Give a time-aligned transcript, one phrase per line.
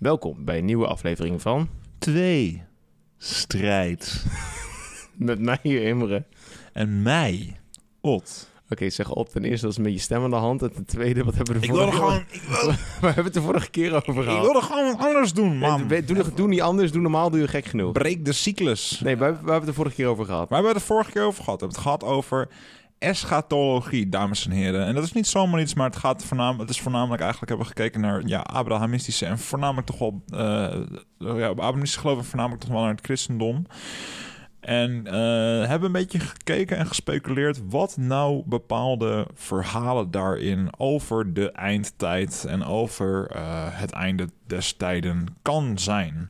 [0.00, 1.68] Welkom bij een nieuwe aflevering van
[1.98, 2.62] Twee.
[3.18, 4.24] Strijd.
[5.16, 6.24] Met mij hier Imre.
[6.72, 7.60] En mij.
[8.00, 8.50] Ot.
[8.70, 9.28] Oké, zeg op.
[9.28, 10.62] Ten eerste, dat is met je stem aan de hand.
[10.62, 12.24] En ten tweede, wat hebben we er Ik vorige wilde gewoon...
[12.30, 12.66] Ik, wil,
[13.00, 14.44] We hebben het de vorige keer over ik gehad.
[14.44, 15.86] wilde gewoon wat anders doen, man.
[15.86, 17.92] Nee, doe, doe, doe niet anders, doe normaal, doe je gek genoeg.
[17.92, 19.00] Breek de cyclus.
[19.04, 20.48] Nee, we, we hebben het de vorige keer over gehad.
[20.48, 21.60] Waar hebben we het de vorige keer over gehad?
[21.60, 22.48] We hebben het gehad over
[23.00, 24.86] eschatologie, dames en heren.
[24.86, 27.50] En dat is niet zomaar iets, maar het, gaat voornamelijk, het is voornamelijk eigenlijk...
[27.50, 30.22] hebben we gekeken naar ja, Abrahamistische en voornamelijk toch wel...
[30.32, 30.80] eh
[31.18, 33.66] ja, Abrahamistische geloof voornamelijk toch wel naar het christendom.
[34.60, 41.50] En eh, hebben een beetje gekeken en gespeculeerd wat nou bepaalde verhalen daarin over de
[41.50, 46.28] eindtijd en over eh, het einde des tijden kan zijn.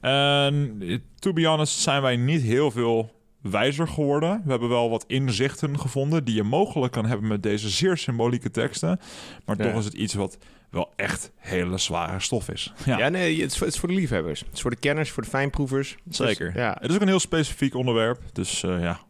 [0.00, 0.82] En
[1.18, 4.40] to be honest zijn wij niet heel veel wijzer geworden.
[4.44, 8.50] We hebben wel wat inzichten gevonden die je mogelijk kan hebben met deze zeer symbolieke
[8.50, 9.00] teksten.
[9.44, 9.64] Maar Ja.
[9.64, 10.38] toch is het iets wat
[10.70, 12.72] wel echt hele zware stof is.
[12.84, 14.40] Ja, Ja, nee, het is, voor, het is voor de liefhebbers.
[14.40, 15.96] Het is voor de kenners, voor de fijnproevers.
[16.08, 16.52] zeker.
[16.52, 16.76] Dus, ja.
[16.80, 18.20] Het is ook een heel specifiek onderwerp.
[18.32, 19.00] Dus eh, ja,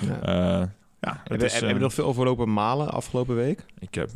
[0.00, 0.20] ja.
[0.22, 0.66] Eh,
[1.00, 3.64] ja, Hebben is, heb, eh, nog veel overlopen malen afgelopen week?
[3.78, 4.10] Ik heb,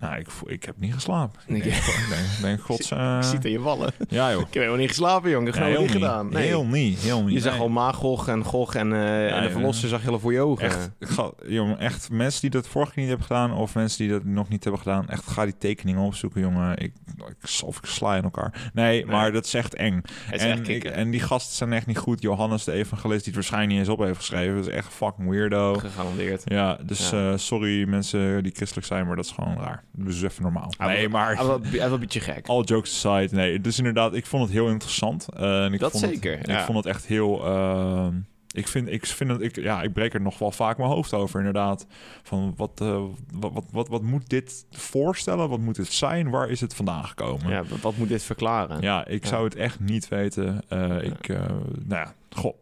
[0.00, 1.40] nou, ik, ik heb niet geslapen.
[1.46, 3.92] Ik denk, ik denk, denk gods, eh, Ik zie het aan je wallen.
[4.08, 4.38] ja joh.
[4.40, 5.48] Ik heb helemaal niet geslapen, jongen.
[5.48, 6.28] Ik heb Nee, niet gedaan.
[6.30, 6.46] Nee.
[6.46, 7.32] Heel niet, heel niet.
[7.34, 7.60] Je zag Nee.
[7.62, 9.50] al Magog en Gog en, eh, en de ja.
[9.50, 10.64] verlosser zag je al voor je ogen.
[10.64, 14.08] Echt, ga, jongen, echt mensen die dat vorige keer niet hebben gedaan of mensen die
[14.12, 16.76] dat nog niet hebben gedaan, echt ga die tekeningen opzoeken, jongen.
[16.78, 18.70] Ik, ik, of ik sla in elkaar.
[18.72, 20.00] Nee, maar dat is echt eng.
[20.32, 22.22] Is en, echt ik, en die gasten zijn echt niet goed.
[22.22, 25.28] Johannes, de evangelist, die het waarschijnlijk niet eens op heeft geschreven, dat is echt fucking
[25.28, 25.74] weirdo.
[25.74, 26.42] Gegarandeerd.
[26.44, 27.30] Ja, dus Ja.
[27.30, 29.82] eh, sorry mensen die christelijk zijn, maar dat is gewoon raar.
[29.92, 30.72] Dus even normaal.
[30.78, 31.36] Nee, maar
[31.82, 32.46] was een beetje gek.
[32.46, 33.60] all jokes aside, nee.
[33.60, 35.28] Dus inderdaad, ik vond het heel interessant.
[35.36, 37.44] Eh, en ik Dat vond het- zeker, Ik vond het echt heel...
[37.46, 38.06] eh,
[38.52, 41.14] ik vind, ik vind het, ik, ja, ik breek er nog wel vaak mijn hoofd
[41.14, 41.86] over, inderdaad.
[42.22, 45.48] Van wat, eh, wat, wat, wat, wat moet dit voorstellen?
[45.48, 46.30] Wat moet het zijn?
[46.30, 47.50] Waar is het vandaan gekomen?
[47.50, 48.80] Ja, wat, moet dit verklaren?
[48.80, 49.28] Ja, ik Ja.
[49.28, 50.62] zou het echt niet weten.
[50.68, 51.38] Eh, Ik, eh,
[51.84, 52.54] nou ja, goh.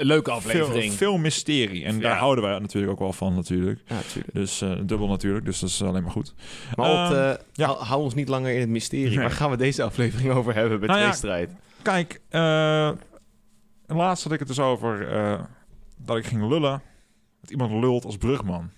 [0.00, 0.92] Leuke veel, aflevering.
[0.92, 1.84] veel mysterie.
[1.84, 3.80] En daar houden wij natuurlijk ook wel van, natuurlijk.
[3.86, 4.34] Ja, natuurlijk.
[4.34, 6.34] Dus dubbel natuurlijk, dus dat is alleen maar goed.
[6.74, 7.66] Maar Ehm, eh, ja.
[7.66, 9.08] hou, hou ons niet langer in het mysterie.
[9.08, 9.18] Nee.
[9.18, 11.50] Waar gaan we deze aflevering over hebben bij Nou ja, Tweestrijd?
[11.82, 12.90] Kijk, eh
[13.86, 15.40] laatst had ik het dus over eh,
[15.96, 16.82] dat ik ging lullen.
[17.40, 18.70] Dat iemand lult als brugman.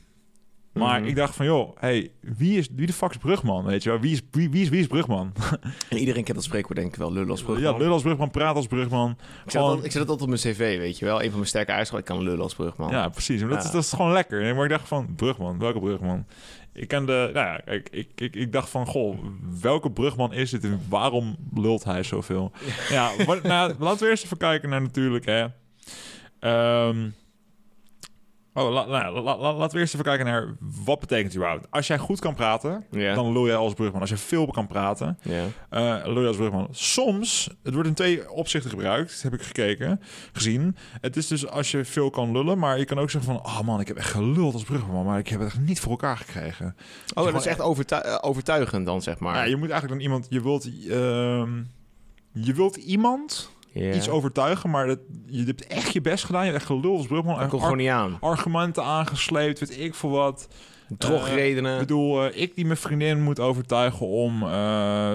[0.73, 1.09] Maar Mhm.
[1.09, 4.01] ik dacht van, joh, hey, wie, is, wie de fuck is brugman, weet je wel?
[4.01, 5.33] Wie is, wie, wie is, wie is brugman?
[5.91, 7.13] En iedereen kent dat spreekwoord denk ik wel.
[7.13, 7.73] Lullen als brugman.
[7.73, 9.11] Ja, lullen als brugman, praat als brugman.
[9.45, 11.17] ik, zet dat, ik zet dat altijd op mijn cv, weet je wel.
[11.23, 12.91] Een van mijn sterke eigenschappen, ik kan lullen als brugman.
[12.91, 13.41] Ja, precies.
[13.41, 14.55] Maar dat, is, dat is gewoon lekker.
[14.55, 16.27] Maar ik dacht van, brugman, welke brugman?
[16.73, 19.19] Ik ken de, nou ja, ik, ik, ik, ik dacht van, goh,
[19.61, 22.53] welke brugman is het en waarom lult hij zoveel?
[22.89, 25.47] Ja, maar, nou, laten we eerst even kijken naar natuurlijk, hè.
[26.41, 27.09] Ehm,
[28.63, 31.67] oh, la, nou, la- la- laten we eerst even kijken naar, wat betekent überhaupt?
[31.71, 34.01] Als jij goed kan praten, dan lul jij als brugman.
[34.01, 35.45] Als je veel kan praten, ja.
[35.71, 36.69] eh lul je als brugman.
[36.71, 40.01] Soms, het wordt in twee opzichten gebruikt, heb ik gekeken,
[40.33, 40.77] gezien.
[41.01, 43.45] Het is dus als je veel kan lullen, maar je kan ook zeggen van...
[43.45, 45.91] Oh man, ik heb echt geluld als brugman, maar ik heb het echt niet voor
[45.91, 46.77] elkaar gekregen.
[47.15, 49.35] Oh, dat is echt overtu- eh, overtuigend dan, zeg maar.
[49.35, 50.27] Ja, je moet eigenlijk dan iemand...
[50.31, 51.63] Je wilt, ehm,
[52.33, 56.41] je wilt iemand Iets overtuigen, maar dat, je hebt echt je best gedaan.
[56.45, 57.39] Je hebt echt geluld als brugman.
[57.39, 58.17] Dat Ar- gewoon niet aan.
[58.21, 60.49] argumenten aangesleept, weet ik veel wat.
[60.99, 61.73] Drogredenen.
[61.73, 65.13] Ik bedoel, eh, ik die mijn vriendin moet overtuigen om eh,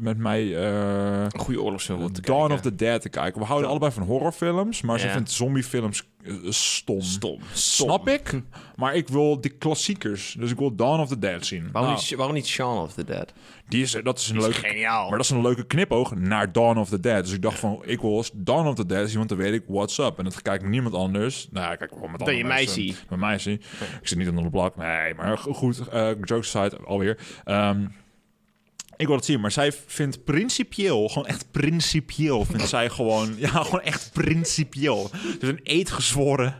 [0.00, 0.56] met mij...
[0.56, 2.54] eh, Een goede oorlogsfilm te Dawn kijken.
[2.54, 3.40] of the Dead te kijken.
[3.40, 3.70] We houden Ja.
[3.74, 6.17] allebei van horrorfilms, maar ze vindt zombiefilms eh,
[6.48, 7.00] stom.
[7.00, 7.40] Stom.
[7.52, 8.40] Snap ik,
[8.76, 10.36] maar ik wil de klassiekers.
[10.38, 11.68] Dus ik wil Dawn of the Dead zien.
[11.72, 13.32] Waarom, Nou, niet, waarom niet Shaun of the Dead?
[13.68, 14.54] die is, dat is een leuke...
[14.54, 15.02] geniaal.
[15.08, 17.24] Maar dat is een leuke knipoog naar Dawn of the Dead.
[17.24, 19.62] Dus ik dacht van, ik wil Dawn of the Dead zien, want dan weet ik
[19.66, 20.18] what's up.
[20.18, 21.48] En dat kijkt niemand anders.
[21.50, 23.04] Nou ja, kijk gewoon met Dat andere je mij ziet.
[23.08, 23.60] Met mij zie.
[24.00, 24.76] Ik zit niet onder de plak.
[24.76, 25.88] Nee, maar go- goed.
[25.88, 27.18] eh jokes aside, alweer.
[27.44, 27.86] Ehm,
[28.98, 33.48] ik wil het zien, maar zij vindt principieel, gewoon echt principieel, vindt zij gewoon, ja,
[33.48, 35.10] gewoon echt principieel.
[35.38, 36.54] Dus een eed gezworen,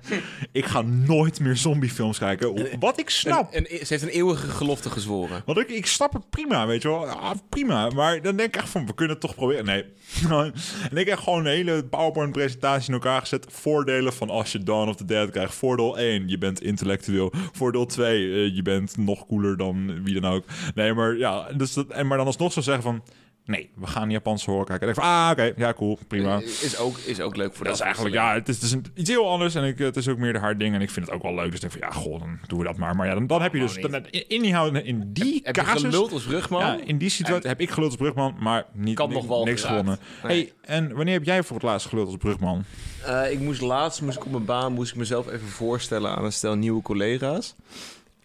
[0.52, 2.78] ik ga nooit meer zombiefilms kijken.
[2.80, 3.54] Wat ik snap.
[3.54, 5.42] Een- een- ze heeft een eeuwige gelofte gezworen.
[5.46, 7.06] Want ik, ik snap het prima, weet je wel.
[7.06, 7.88] Ja, prima.
[7.90, 9.64] Maar dan denk ik echt van, we kunnen het toch proberen.
[9.64, 9.84] Nee.
[10.90, 13.46] en ik heb gewoon een hele PowerPoint-presentatie in elkaar gezet.
[13.50, 15.54] Voordelen van als je Dawn of the Dead krijgt.
[15.54, 17.32] Voordeel 1, je bent intellectueel.
[17.52, 20.44] Voordeel 2, eh, je bent nog cooler dan wie dan ook.
[20.74, 23.02] Nee, maar ja, dus dat, en maar dan alsnog zo zeggen van...
[23.44, 24.86] Nee, we gaan Japanse horror kijken.
[24.86, 26.40] En ik denk van, ah, oké, ja, cool, prima.
[26.40, 28.84] Is ook, is ook leuk voor Dat is eigenlijk, ja, het is, het is een,
[28.94, 31.06] iets heel anders en ik, het is ook meer de haar ding en ik vind
[31.06, 31.44] het ook wel leuk.
[31.50, 32.96] Dus ik denk van, ja, goh, dan doen we dat maar.
[32.96, 35.40] Maar ja, dan, dan heb je dus, Gewoon dan, in, in, die, houden- in die
[35.44, 35.80] Heb je casus...
[35.82, 36.60] geluld als brugman?
[36.60, 39.60] Ja, in die situatie heb ik geluld als brugman, maar niet, Kan nog wel niks
[39.60, 39.78] geraakt.
[39.78, 40.00] gewonnen.
[40.24, 40.52] Nee.
[40.66, 42.64] Hey, en wanneer heb jij voor het laatst geluld als brugman?
[43.04, 46.24] Eh, ik moest laatst, moest ik op mijn baan, moest ik mezelf even voorstellen aan
[46.24, 47.54] een stel nieuwe collega's.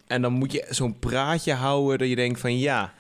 [0.08, 2.94] En dan moet je zo'n praatje houden dat je denkt van ja,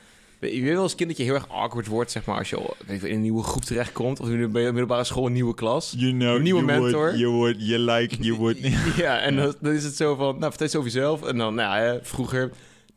[0.52, 2.74] Je weet wel als kind dat je heel erg awkward wordt, zeg maar, als je
[2.88, 4.20] je, in een nieuwe groep terechtkomt.
[4.20, 5.94] Of in de middelbare school een nieuwe klas.
[5.98, 7.18] You know, Een nieuwe you mentor.
[7.18, 8.58] You would, you like, you would.
[8.98, 11.24] Ja, en dan, dan is het zo van, nou, vertel eens over jezelf.
[11.24, 12.52] En dan, nou ja, vroeger...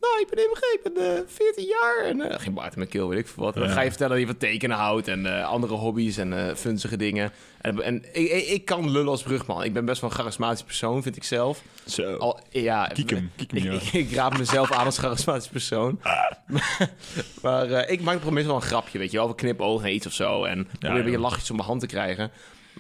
[0.07, 2.91] Nou, ik ben MG, ik ben eh 14 jaar en eh, geen baard in mijn
[2.91, 3.55] keel, weet ik veel wat.
[3.55, 3.75] En dan Ja.
[3.75, 7.33] ga je vertellen dat je van tekenen houdt en eh, andere hobby's en funzige dingen.
[7.61, 9.63] En, en ik, ik, ik kan lullen als brugman.
[9.65, 11.63] Ik ben best wel een charismatisch persoon, vind ik zelf.
[11.87, 12.17] Zo.
[12.17, 13.11] Al, ja, ik,
[13.93, 16.01] ik, raad mezelf aan als charismatisch persoon.
[17.43, 19.29] maar eh, ik maak meestal wel een grapje, weet je wel.
[19.29, 20.45] Een knipoog naar iets of zo.
[20.45, 22.31] En probeer een beetje lachjes om mijn hand te krijgen.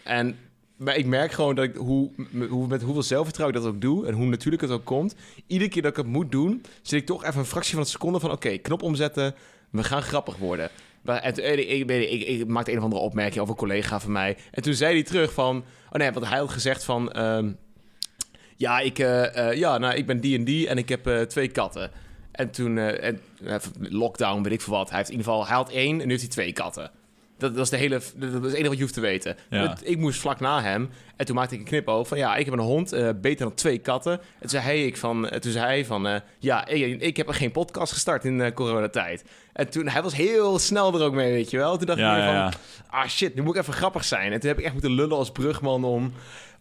[0.04, 0.38] En
[0.76, 2.10] maar ik merk gewoon dat ik, hoe,
[2.48, 4.06] hoe, met hoeveel zelfvertrouwen ik dat ook doe...
[4.06, 5.14] en hoe natuurlijk het ook komt...
[5.46, 6.62] iedere keer dat ik het moet doen...
[6.82, 8.30] zit ik toch even een fractie van een seconde van...
[8.30, 9.34] oké, knop omzetten,
[9.70, 10.70] we gaan grappig worden.
[11.04, 14.36] En toen, ik, ik, ik, maakte een of andere opmerking over een collega van mij...
[14.50, 15.64] en toen zei hij terug van...
[15.90, 17.12] oh nee, want hij had gezegd van...
[17.12, 17.52] ehm,
[18.56, 21.20] ja, ik, eh, eh, ja, nou, ik ben die en die en ik heb eh,
[21.20, 21.90] twee katten.
[22.36, 24.88] En toen, eh, en, eh, lockdown, weet ik veel wat.
[24.88, 26.90] Hij heeft in ieder geval, hij had één en nu heeft hij twee katten.
[27.38, 29.36] Dat, dat is de hele, dat is het enige wat je hoeft te weten.
[29.50, 29.76] Ja.
[29.82, 32.54] Ik moest vlak na hem en toen maakte ik een knipoog van ja, ik heb
[32.54, 34.12] een hond, eh, beter dan twee katten.
[34.12, 37.16] En toen zei hij, ik van, eh, toen zei hij van eh, ja, ik, ik
[37.16, 39.24] heb er geen podcast gestart in eh, coronatijd.
[39.52, 41.76] En toen, hij was heel snel er ook mee, weet je wel.
[41.76, 42.52] Toen dacht Ja, ik ja, van, ja.
[43.00, 44.32] ah shit, nu moet ik even grappig zijn.
[44.32, 46.12] En toen heb ik echt moeten lullen als brugman om,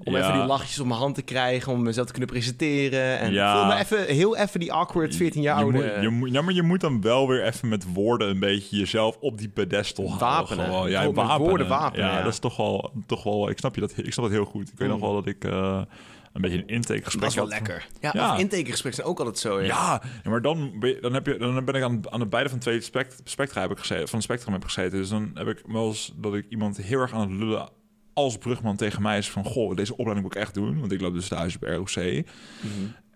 [0.04, 0.20] om Ja.
[0.20, 3.20] even die lachjes op mijn hand te krijgen, om mezelf te kunnen presenteren.
[3.20, 3.54] En Ja.
[3.54, 5.78] ik voel me even, heel even die awkward 14 jaar je oude...
[5.78, 8.78] moet, je moet, ja, maar je moet dan wel weer even met woorden een beetje
[8.78, 10.28] jezelf op die pedestal houden.
[10.28, 10.66] Wapenen.
[10.66, 10.90] Gewoon.
[10.90, 11.48] Ja, wapenen.
[11.50, 12.24] woorden wapenen, Ja, ja.
[12.24, 13.50] dat is toch wel, toch wel...
[13.50, 14.68] Ik snap, je dat, ik snap dat heel goed.
[14.72, 15.04] Ik weet nog Mm.
[15.04, 15.82] wel dat ik eh,
[16.34, 17.88] een beetje een intakegesprek dat is wel lekker.
[18.02, 18.38] Ja, Ja.
[18.38, 19.62] intakegesprekken zijn ook altijd zo.
[19.62, 20.02] Ja.
[20.24, 20.72] Maar dan
[21.02, 23.72] dan, heb je, dan ben ik aan, aan de beide van twee spect, spectra heb
[23.72, 24.98] ik gezeten, van het spectrum heb ik gezeten.
[25.00, 27.70] Dus dan heb ik wel eens dat ik iemand heel erg aan het lullen
[28.16, 29.44] als brugman tegen mij is van...
[29.46, 30.80] Goh, deze opleiding moet ik echt doen.
[30.80, 31.96] Want ik loop dus thuis op ROC.
[31.96, 32.24] Mhm.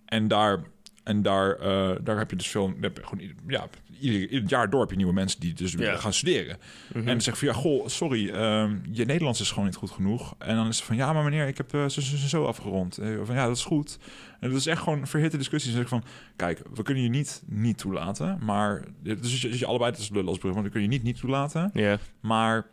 [0.06, 0.64] En daar,
[1.04, 2.74] en daar, eh, daar heb je dus veel...
[2.82, 3.68] Heb gewoon, ja,
[4.00, 5.96] ieder, ieder jaar door heb je nieuwe mensen die dus Ja.
[5.96, 6.58] gaan studeren.
[6.90, 6.98] Mhm.
[7.00, 9.92] En dan zeg je van, ja, goh, sorry, ehm, je Nederlands is gewoon niet goed
[9.92, 10.36] genoeg.
[10.38, 12.98] En dan is het van, ja, maar meneer, ik heb eh, zo, zo, afgerond.
[12.98, 13.98] Eh, Van, ja, dat is goed.
[14.40, 15.74] En dat is echt gewoon verhitte discussies.
[15.74, 18.40] Dan zeg ik van, kijk, we kunnen je niet niet toelaten.
[18.42, 21.06] Maar, dus je, je allebei, dat is lullen als brug, want we kunnen je niet
[21.06, 21.70] niet toelaten.
[21.74, 21.98] Ja.
[22.20, 22.66] Maar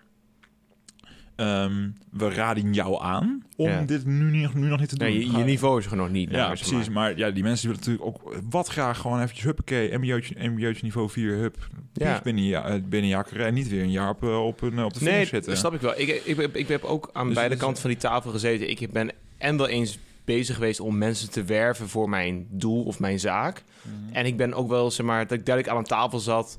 [1.37, 3.83] ehm, we raden jou aan om Ja.
[3.83, 5.09] dit nu, niet- nu nog niet te doen.
[5.09, 6.31] Nee, je, niveau is er nog niet.
[6.31, 6.71] ja, precies.
[6.73, 6.91] maar.
[6.91, 11.11] Maar ja, die mensen willen natuurlijk ook wat graag gewoon eventjes huppakee, mbo'tje, mbo'tje niveau
[11.11, 11.69] 4, hup.
[11.93, 12.21] Ja.
[12.23, 14.93] Binnen, ja, eh, binnen jakkeren en niet weer een jaar op, eh, op, een, op
[14.95, 15.51] de Nee, vingers zitten.
[15.51, 15.93] dat snap ik wel.
[16.01, 18.71] Ik, ik, ik, ik heb ook aan Dus- beide dus- kanten van die tafel gezeten.
[18.71, 22.99] Ik ben en wel eens bezig geweest om mensen te werven voor mijn doel of
[22.99, 23.63] mijn zaak.
[23.83, 24.15] Mhm.
[24.15, 26.59] En ik ben ook wel, zeg maar, dat ik duidelijk aan een tafel zat.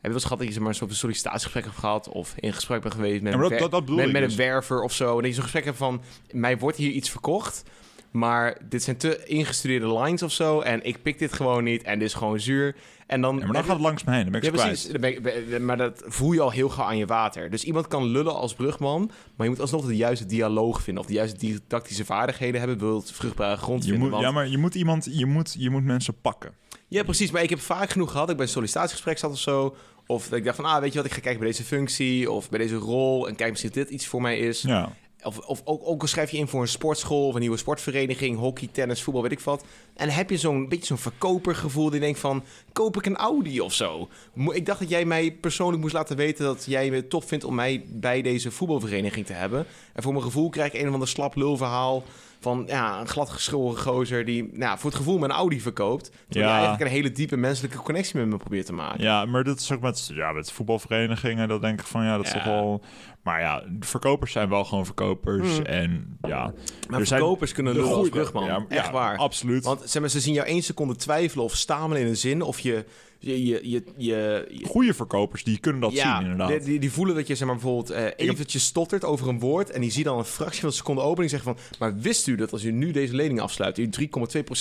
[0.00, 2.08] Heb je wel eens gehad dat je zeg maar, een soort sollicitatiegesprek hebt gehad?
[2.08, 4.12] Of in gesprek bent geweest met, Ja, maar een dat- wer- dat- dat bedoel met,
[4.12, 4.30] met dus.
[4.32, 5.08] een werver of zo.
[5.10, 6.02] En dat je zo'n gesprek hebt van,
[6.32, 7.62] mij wordt hier iets verkocht.
[8.10, 10.60] Maar dit zijn te ingestudeerde lines of zo.
[10.60, 11.82] En ik pik dit gewoon niet.
[11.82, 12.76] En dit is gewoon zuur.
[13.06, 14.86] En dan, Ja, maar dan gaat het langs me heen, dan ben ik ja, precies.
[14.86, 17.50] ik- maar dat voel je al heel gauw aan je water.
[17.50, 21.02] Dus iemand kan lullen als brugman, maar je moet alsnog de juiste dialoog vinden.
[21.02, 24.00] Of de juiste didactische vaardigheden hebben, wil het vruchtbare grond Je vinden.
[24.08, 26.52] moet, want- ja, maar je moet iemand, je moet, je moet mensen pakken.
[26.88, 27.30] Ja, precies.
[27.30, 28.30] Maar ik heb vaak genoeg gehad.
[28.30, 29.76] Ik bij een sollicitatiegesprek zat of zo.
[30.06, 32.30] Of dat ik dacht van, ah, weet je wat, ik ga kijken bij deze functie
[32.30, 33.28] of bij deze rol.
[33.28, 34.62] En kijk misschien of dit iets voor mij is.
[34.62, 34.92] Ja.
[35.22, 38.68] Of, of ook, ook schrijf je in voor een sportschool of een nieuwe sportvereniging, hockey,
[38.72, 39.64] tennis, voetbal, weet ik wat.
[39.94, 43.72] En heb je zo'n beetje zo'n verkopergevoel die denkt van, koop ik een Audi of
[43.72, 44.08] zo?
[44.52, 47.54] Ik dacht dat jij mij persoonlijk moest laten weten dat jij het tof vindt om
[47.54, 49.66] mij bij deze voetbalvereniging te hebben.
[49.92, 52.02] En voor mijn gevoel krijg ik een of ander slap lulverhaal
[52.40, 56.10] van ja, een gladgeschoren gozer die nou, voor het gevoel mijn Audi verkoopt.
[56.28, 56.58] Terwijl Ja.
[56.58, 59.02] eigenlijk een hele diepe menselijke connectie met me probeert te maken.
[59.02, 61.48] ja, maar dat is ook met, ja, met voetbalverenigingen.
[61.48, 62.82] Dat denk ik van, ja, dat is toch wel...
[63.22, 65.56] Maar ja, verkopers zijn wel gewoon verkopers.
[65.56, 65.64] Hmm.
[65.64, 66.52] En ja...
[66.88, 68.44] Maar er zijn verkopers kunnen de lullen als brugman.
[68.44, 69.16] Ja, Echt waar.
[69.16, 69.64] Absoluut.
[69.64, 72.42] Want zeg maar, ze zien jou één seconde twijfelen of stamelen in een zin.
[72.42, 72.84] Of je...
[73.20, 76.48] je, je, je, je, je- Goede verkopers, die kunnen dat ja, zien, inderdaad.
[76.48, 79.70] Die, die, die voelen dat je zeg maar, bijvoorbeeld eh eventjes stottert over een woord.
[79.70, 81.64] En die zien dan een fractie van een seconde opening zeggen van...
[81.78, 83.78] Maar wist u dat als u nu deze lening afsluit...
[83.78, 83.90] u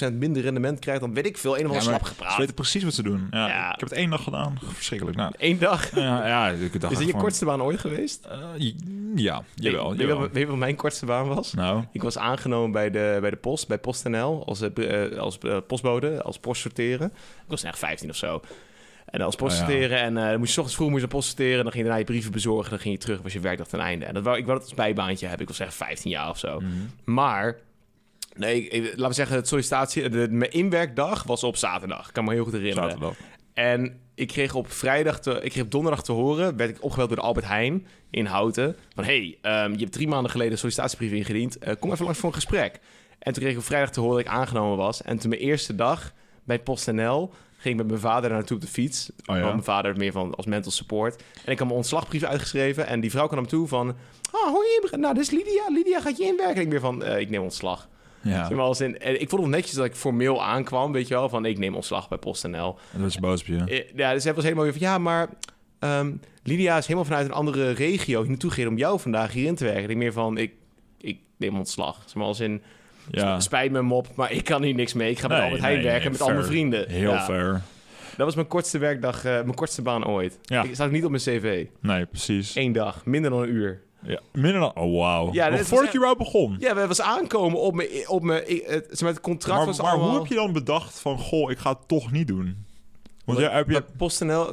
[0.07, 1.01] 3,2% minder rendement krijgt...
[1.01, 2.37] dan weet ik veel, een of Ja, ander maar slap Ze gepraat.
[2.37, 3.27] weten precies wat ze doen.
[3.31, 3.65] Ja, Ja.
[3.73, 4.59] Ik heb het één dag gedaan.
[4.73, 5.17] Verschrikkelijk.
[5.17, 5.95] Nou, Eén dag.
[5.95, 8.25] ja, ja, ik dacht Is dit je van, kortste baan ooit geweest?
[8.25, 8.39] eh,
[9.15, 9.89] ja, jawel.
[9.89, 10.19] Weet jawel.
[10.19, 11.53] weet je wat mijn kortste baan was?
[11.53, 15.37] Nou, Ik was aangenomen bij de, bij de post, bij PostNL, als, eh, als
[15.67, 17.07] postbode, als post sorteren.
[17.43, 18.41] Ik was echt 15 of zo.
[19.07, 19.55] En als Oh, ja.
[19.55, 19.99] sorteren.
[19.99, 21.63] En eh, dan moest je ochtends vroeg moest je naar post sorteren.
[21.63, 22.69] Dan ging je daarna je brieven bezorgen.
[22.69, 24.05] Dan ging je terug, was je werkdag ten einde.
[24.05, 25.41] En dat wou, ik wou dat als bijbaantje hebben.
[25.47, 26.59] Ik was echt 15 jaar of zo.
[26.59, 26.69] mhm.
[27.03, 27.57] Maar,
[28.35, 32.07] nee, ik- laten we zeggen, het sollicitatie, de, mijn inwerkdag was op zaterdag.
[32.07, 32.89] Ik kan me heel goed herinneren.
[32.89, 33.15] zaterdag.
[33.53, 37.07] En ik kreeg op vrijdag, te, ik kreeg op donderdag te horen, werd ik opgebeld
[37.09, 38.75] door de Albert Heijn in Houten.
[38.95, 41.57] Van hey, ehm, je hebt drie maanden geleden een sollicitatiebrief ingediend.
[41.57, 42.79] Eh, kom even langs voor een gesprek.
[43.19, 45.01] En toen kreeg ik op vrijdag te horen dat ik aangenomen was.
[45.01, 48.69] En toen mijn eerste dag bij PostNL ging ik met mijn vader naartoe op de
[48.69, 49.09] fiets.
[49.25, 49.43] Oh ja?
[49.43, 51.15] Mijn vader meer van als mental support.
[51.45, 52.87] En ik had mijn ontslagbrief uitgeschreven.
[52.87, 53.89] En die vrouw kwam naar me toe van...
[54.31, 55.63] Oh, hoi, je- nou, dit is Lydia.
[55.73, 56.55] Lydia gaat je inwerken.
[56.55, 57.87] En ik meer van, eh, ik neem ontslag.
[58.21, 61.07] Ja, Zeg maar als in, en ik vond het netjes dat ik formeel aankwam, weet
[61.07, 61.29] je wel.
[61.29, 62.77] Van, ik neem ontslag bij PostNL.
[62.97, 63.63] dat is boos op je.
[63.65, 64.81] Eh, Ja, dus hij was helemaal weer van...
[64.81, 65.29] Ja, maar
[65.79, 68.71] ehm, Lydia is helemaal vanuit een andere regio hier naartoe gereden...
[68.71, 69.89] om jou vandaag hierin te werken.
[69.89, 70.51] Ik meer van, ik,
[70.97, 72.01] ik neem ontslag.
[72.05, 72.61] Zeg maar als in...
[73.09, 75.11] Ja, Spijt me, mop, maar ik kan hier niks mee.
[75.11, 76.89] Ik ga bij Nee, Albert Heijn nee, werken met al mijn vrienden.
[76.89, 77.61] heel Ja, fair.
[78.17, 80.39] Dat was mijn kortste werkdag, eh, mijn kortste baan ooit.
[80.41, 80.63] Ja.
[80.63, 81.65] Ik staat ook niet op mijn cv.
[81.81, 82.55] Nee, precies.
[82.55, 83.81] Eén dag, minder dan een uur.
[84.01, 84.75] Ja, minder dan...
[84.75, 85.33] Oh, wauw.
[85.33, 86.55] Ja, was voordat je überhaupt begon.
[86.59, 87.89] Ja, we was aankomen op mijn...
[88.07, 90.09] Op mijn het, het contract maar was maar allemaal...
[90.09, 91.17] hoe heb je dan bedacht van...
[91.19, 92.65] Goh, ik ga het toch niet doen?
[93.27, 93.83] Want jij heb je...
[93.97, 94.45] PostNL,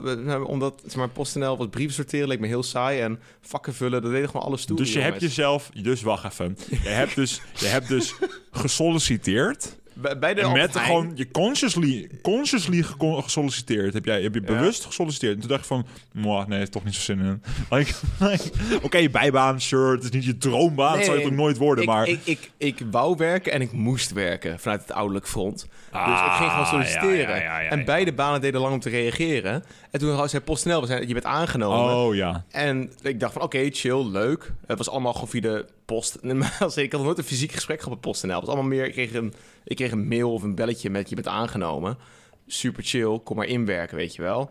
[0.45, 4.11] omdat zeg maar, PostNL wat brieven sorteren leek me heel saai en vakken vullen, dat
[4.11, 4.85] deden gewoon alle stoelen.
[4.85, 5.71] Dus je hebt jezelf...
[5.83, 6.57] Dus wacht even.
[6.71, 8.15] Je hebt dus, je hebt dus
[8.51, 9.77] gesolliciteerd...
[9.95, 13.95] bij, de En met gewoon je consciously, consciously gesolliciteerd.
[13.95, 14.47] Heb, jij, heb je Ja.
[14.47, 15.35] bewust gesolliciteerd.
[15.35, 17.43] En toen dacht je van, "Mwah, nee, toch niet zo zin in.
[17.77, 18.51] Like, like,
[18.83, 19.95] Oké, bijbaan, sure.
[19.95, 20.89] Het is niet je droombaan.
[20.91, 21.85] Nee, dat zou je toch nooit worden.
[21.85, 25.61] ik, maar ik, ik, ik wou werken en ik moest werken vanuit het ouderlijk front.
[25.61, 27.29] dus ik Ah, ging gewoon solliciteren.
[27.29, 29.65] ja, ja, ja, ja, en beide banen deden lang om te reageren.
[29.91, 31.95] En toen zei PostNL, je bent aangenomen.
[31.95, 32.45] Oh ja.
[32.51, 34.53] En ik dacht van, oké, chill, leuk.
[34.67, 36.19] Het was allemaal gewoon via de post.
[36.77, 38.41] Ik had nooit een fysiek gesprek gehad met PostNL.
[38.41, 41.15] Het allemaal meer, ik kreeg, een, ik kreeg een mail of een belletje met je
[41.15, 41.99] bent aangenomen.
[42.47, 44.51] Super chill, kom maar inwerken, weet je wel.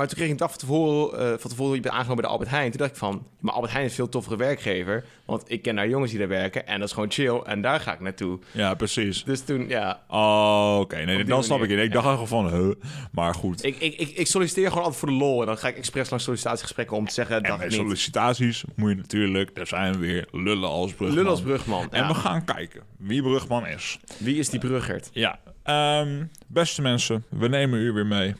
[0.00, 2.24] Maar toen kreeg ik een dag van tevoren, eh, van tevoren je bent aangenomen bij
[2.24, 2.70] de Albert Heijn.
[2.70, 5.04] Toen dacht ik van, maar Albert Heijn is een veel toffere werkgever.
[5.24, 7.40] Want ik ken daar jongens die daar werken en dat is gewoon chill.
[7.44, 8.38] En daar ga ik naartoe.
[8.52, 9.24] Ja, precies.
[9.24, 10.96] Dus toen, ja, Oh, oké.
[10.96, 11.78] Nee, dan snap ik het.
[11.78, 12.74] Ik dacht eigenlijk van, huh.
[13.12, 13.64] Maar goed.
[13.64, 15.40] ik, ik, ik, ik solliciteer gewoon altijd voor de lol.
[15.40, 17.72] En dan ga ik expres langs sollicitatiegesprekken om te zeggen, en dat niet.
[17.72, 21.22] sollicitaties moet je natuurlijk, daar zijn we weer, lullen als brugman.
[21.22, 21.92] Lul als brugman.
[21.92, 23.98] En we gaan kijken wie brugman is.
[24.18, 25.10] Wie is die bruggert?
[25.12, 25.38] Ja,
[25.70, 28.34] ehm, beste mensen, we nemen u weer mee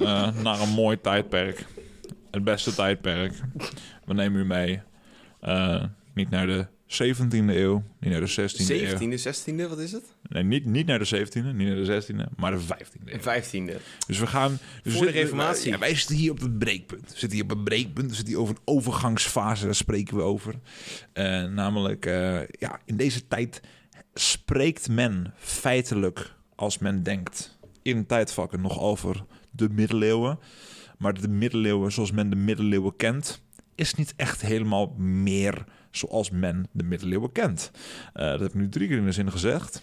[0.00, 1.64] eh, naar een mooi tijdperk.
[2.30, 3.32] Het beste tijdperk.
[4.04, 4.80] We nemen u mee.
[5.40, 8.98] eh, niet naar de 17e eeuw, niet naar de 16e eeuw.
[8.98, 10.04] 17e, 16e, wat is het?
[10.28, 13.18] Nee, niet, niet naar de 17e, niet naar de 16e, maar de 15e eeuw.
[13.18, 13.80] 15e.
[14.06, 14.58] Dus we gaan...
[14.82, 15.70] Dus Voor de reformatie.
[15.70, 17.02] Ja, wij zitten hier op het breekpunt.
[17.12, 18.08] We zitten hier op een breekpunt.
[18.10, 20.54] We zitten hier over een overgangsfase, daar spreken we over.
[21.12, 22.04] Eh, namelijk,
[22.58, 23.60] ja, in deze tijd
[24.14, 30.38] spreekt men feitelijk, als men denkt, in tijdvakken nog over de middeleeuwen.
[30.98, 33.42] Maar de middeleeuwen zoals men de middeleeuwen kent,
[33.74, 37.70] is niet echt helemaal meer zoals men de middeleeuwen kent.
[38.12, 39.82] Eh, dat heb ik nu drie keer in de zin gezegd.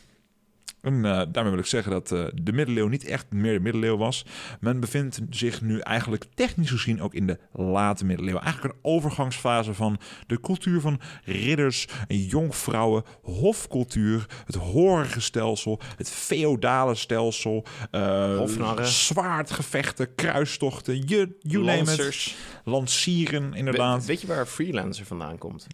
[0.84, 4.00] En eh, daarmee wil ik zeggen dat eh, de middeleeuwen niet echt meer de middeleeuwen
[4.00, 4.26] was.
[4.60, 8.44] Men bevindt zich nu eigenlijk technisch gezien ook in de late middeleeuwen.
[8.44, 16.10] Eigenlijk een overgangsfase van de cultuur van ridders en jonkvrouwen, hofcultuur, het horige stelsel, het
[16.10, 17.66] feodale stelsel,
[18.38, 18.88] Hofnarren.
[18.88, 22.36] zwaardgevechten, kruistochten, je you name it.
[22.64, 24.00] Lancieren, inderdaad.
[24.02, 25.68] We- weet je waar freelancer vandaan komt?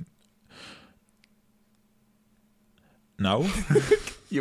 [3.15, 3.45] nou,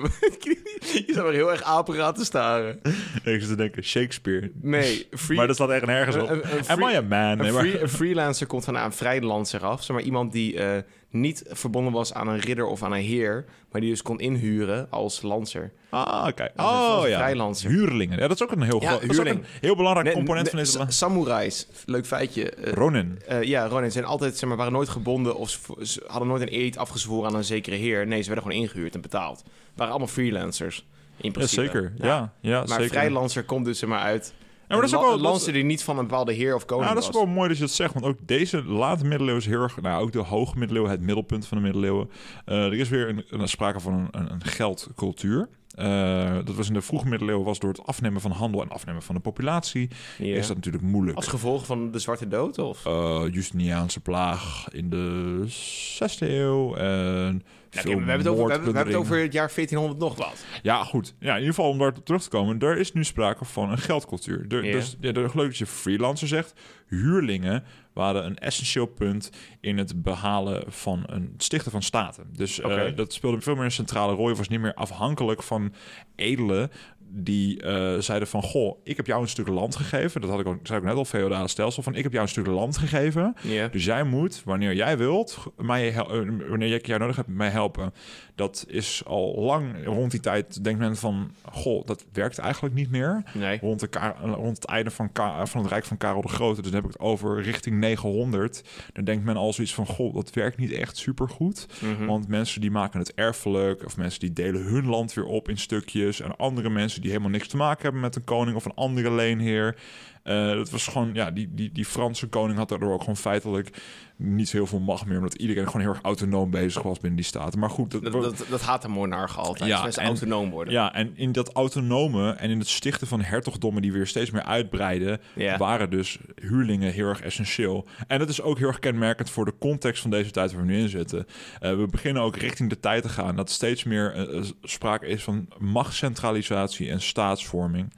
[0.88, 2.80] Je, je zou er heel erg apparaat te staren.
[3.24, 4.50] ik zit te denken, Shakespeare.
[4.62, 6.28] Nee, free, Maar dat staat echt nergens op.
[6.28, 7.46] Een- een- een Am I a man?
[7.46, 9.82] Een, maar- free- een freelancer komt van een vrijlancer af.
[9.84, 13.44] Zeg maar iemand die eh, niet verbonden was aan een ridder of aan een heer,
[13.72, 15.72] maar die dus kon inhuren als lancer.
[15.90, 16.48] Ah, oké.
[16.56, 17.34] Oh, ja.
[17.68, 18.18] Huurlingen.
[18.18, 19.38] Ja, dat is ook een heel, Ja, gro- dat is ook huurling.
[19.44, 20.70] een heel belangrijk component van deze...
[20.70, 22.50] sa- Samurais, leuk feitje.
[22.50, 23.18] eh, Ronin.
[23.26, 26.42] eh, ja, Ronin zijn altijd, zeg maar, waren nooit gebonden of ze, ze hadden nooit
[26.42, 28.06] een eed afgezworen aan een zekere heer.
[28.06, 29.42] Nee, ze werden gewoon ingehuurd en betaald.
[29.78, 30.86] Waren allemaal freelancers.
[31.16, 31.62] In Ja, principe.
[31.62, 31.92] zeker.
[31.98, 32.88] Ja, ja, Maar zeker.
[32.88, 34.34] vrijlancer komt dus zeg maar uit.
[34.38, 34.44] Ja,
[34.76, 35.10] maar dat is ook wel...
[35.10, 37.08] la- dat is- lancer die niet van een bepaalde heer of koning Ja, dat is
[37.08, 39.80] ook wel mooi dat je dat zegt, want ook deze late middeleeuwen is heel erg,
[39.80, 42.10] nou ook de hoge middeleeuwen, het middelpunt van de middeleeuwen.
[42.44, 45.48] Eh, er is weer een, een sprake van een, een, geldcultuur.
[45.74, 49.02] Eh, dat was in de vroege middeleeuwen was door het afnemen van handel en afnemen
[49.02, 50.36] van de populatie Ja.
[50.36, 51.16] is dat natuurlijk moeilijk.
[51.16, 52.58] Als gevolg van de Zwarte Dood?
[52.58, 52.86] Of?
[52.86, 58.76] Eh, Justiniaanse plaag in de 6e eeuw en We, hebben het over, we, hebben, we
[58.76, 60.44] hebben het over het jaar 1400 nog wat.
[60.62, 61.14] Ja, goed.
[61.18, 62.58] Ja, in ieder geval om daar terug te komen.
[62.58, 64.46] Er is nu sprake van een geldcultuur.
[64.48, 64.62] Er.
[64.62, 66.52] Dus ja, leuk dat je freelancer zegt.
[66.86, 72.24] Huurlingen waren een essentieel punt in het behalen van een stichten van staten.
[72.32, 72.94] Dus eh, Oké.
[72.94, 74.28] dat speelde veel meer een centrale rol.
[74.28, 75.74] Je was niet meer afhankelijk van
[76.16, 76.70] edelen
[77.10, 78.42] die eh, zeiden van...
[78.42, 80.20] Goh, ik heb jou een stuk land gegeven.
[80.20, 81.82] Dat had ik ook, zei ik net al, feodale stelsel.
[81.82, 83.34] Van, ik heb jou een stuk land gegeven.
[83.68, 86.06] Dus jij moet, wanneer jij wilt, mij eh,
[86.48, 87.92] wanneer ik jou nodig heb, mij helpen.
[88.34, 92.90] Dat is al lang rond die tijd, denkt men van, goh, dat werkt eigenlijk niet
[92.90, 93.22] meer.
[93.34, 93.58] Nee.
[93.60, 93.88] Rond, de
[94.22, 96.90] rond het einde van, Ka- van het Rijk van Karel de Grote, dus dan heb
[96.90, 98.62] ik het over richting 900.
[98.92, 101.66] Dan denkt men al zoiets van, goh, dat werkt niet echt supergoed.
[101.80, 102.06] Mhm.
[102.06, 105.58] Want mensen die maken het erfelijk, of mensen die delen hun land weer op in
[105.58, 106.20] stukjes.
[106.20, 109.12] En andere mensen die helemaal niks te maken hebben met een koning of een andere
[109.12, 109.76] leenheer.
[110.22, 113.70] Eh, dat was gewoon, ja, die, die, die Franse koning had daardoor ook gewoon feitelijk
[114.18, 115.16] niet zo heel veel macht meer.
[115.16, 117.58] Omdat iedereen gewoon heel erg autonoom bezig was binnen die staten.
[117.58, 119.70] Maar goed, dat, Dat, dat, dat haat de monarch altijd.
[119.70, 120.72] Ja, en- autonoom worden.
[120.72, 124.42] ja, en in dat autonome en in het stichten van hertogdommen die weer steeds meer
[124.42, 125.20] uitbreiden,
[125.58, 127.86] waren dus huurlingen heel erg essentieel.
[128.06, 130.72] En dat is ook heel erg kenmerkend voor de context van deze tijd waar we
[130.72, 131.26] nu in zitten.
[131.60, 135.06] Eh, we beginnen ook richting de tijd te gaan dat steeds meer eh, eh, sprake
[135.06, 137.92] is van machtscentralisatie en staatsvorming.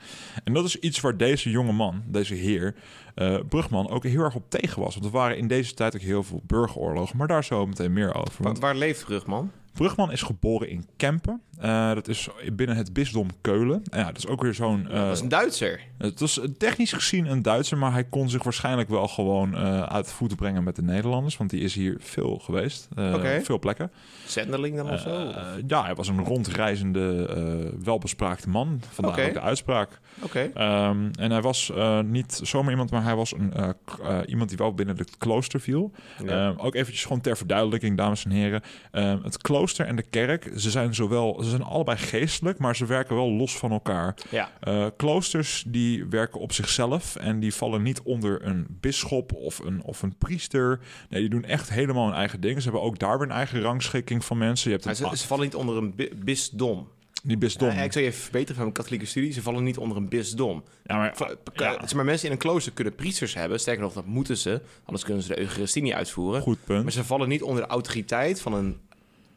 [0.44, 2.74] En dat is iets waar deze jonge man, deze heer,
[3.14, 4.94] eh, Brugman, ook heel erg op tegen was.
[4.94, 8.14] Want er waren in deze tijd ook heel veel burgeroorlogen, maar daar zo meteen meer
[8.14, 8.34] over.
[8.38, 9.50] Wa- Want waar leeft Brugman?
[9.72, 11.40] Brugman is geboren in Kempen.
[11.58, 13.82] Eh, dat is binnen het bisdom Keulen.
[13.90, 14.88] En ja, dat is ook weer zo'n...
[14.90, 15.80] eh, dat is een Duitser.
[15.98, 20.04] het was technisch gezien een Duitser, maar hij kon zich waarschijnlijk wel gewoon eh, uit
[20.04, 21.36] de voeten brengen met de Nederlanders.
[21.36, 22.88] Want die is hier veel geweest.
[22.96, 23.90] eh, op Veel plekken.
[24.26, 25.08] Zendeling dan of zo?
[25.28, 28.80] Eh, ja, hij was een rondreizende, eh, welbespraakte man.
[28.90, 30.00] Vandaar ook de uitspraak.
[30.22, 30.50] Oké.
[30.54, 33.68] Ehm, en hij was eh, niet zomaar iemand, maar hij was een, eh,
[34.02, 35.92] eh, iemand die wel binnen het klooster viel.
[36.24, 36.48] Ja.
[36.48, 38.62] Ehm, ook eventjes gewoon ter verduidelijking, dames en heren.
[38.90, 42.86] Ehm, het klooster en de kerk, ze zijn zowel, ze zijn allebei geestelijk, maar ze
[42.86, 44.14] werken wel los van elkaar.
[44.30, 44.50] ja.
[44.60, 49.82] Eh, kloosters die werken op zichzelf en die vallen niet onder een bisschop of een,
[49.82, 50.80] of een priester.
[51.08, 52.62] Nee, die doen echt helemaal hun eigen dingen.
[52.62, 54.70] Ze hebben ook daar weer een eigen rangschikking van mensen.
[54.70, 56.88] Je hebt Maar een, ze, ze vallen niet onder een bi- bisdom.
[57.22, 57.68] die bisdom.
[57.68, 59.32] Ja, ik zou je even verbeteren van mijn katholieke studie.
[59.32, 60.64] Ze vallen niet onder een bisdom.
[60.84, 61.14] Ja, maar,
[61.54, 61.78] ja.
[61.94, 63.60] maar, mensen in een klooster kunnen priesters hebben.
[63.60, 64.60] Sterker nog, dat moeten ze.
[64.84, 66.42] Anders kunnen ze de Eucharistie niet uitvoeren.
[66.42, 66.82] goed punt.
[66.82, 68.76] Maar ze vallen niet onder de autoriteit van een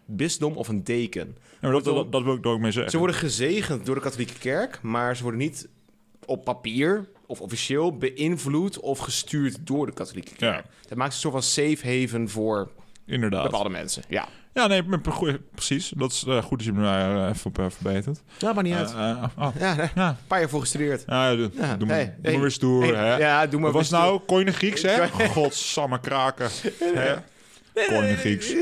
[0.06, 1.38] bisdom of een deken.
[1.62, 2.92] Ja, dat, dat, dat wil ik er ook mee zeggen.
[2.92, 5.68] Ze worden gezegend door de katholieke kerk, maar ze worden niet
[6.26, 10.66] op papier of officieel beïnvloed of gestuurd door de katholieke kerk.
[10.88, 12.72] Dat maakt ze een soort van safe haven voor
[13.06, 13.44] Inderdaad.
[13.44, 14.04] bepaalde mensen.
[14.08, 14.84] Ja, Ja, nee,
[15.56, 15.94] precies.
[15.96, 18.22] Dat is eh, goed dat je me daar eh, even op eh, verbeterd.
[18.38, 18.94] ja maar niet uit.
[18.94, 20.10] Oh, ja, nee, ja.
[20.10, 21.04] een paar jaar voor gestudeerd.
[21.08, 23.16] Ja, doe, Ja, doe, hey, maar, doe hey, maar weer stoer, Hey, hè?
[23.18, 24.20] Ja, doe maar Wat was nou?
[24.26, 25.08] Kon je Grieks, hè?
[25.28, 26.50] Godsamme kraken.
[26.80, 27.16] Hè?
[28.18, 28.54] Grieks.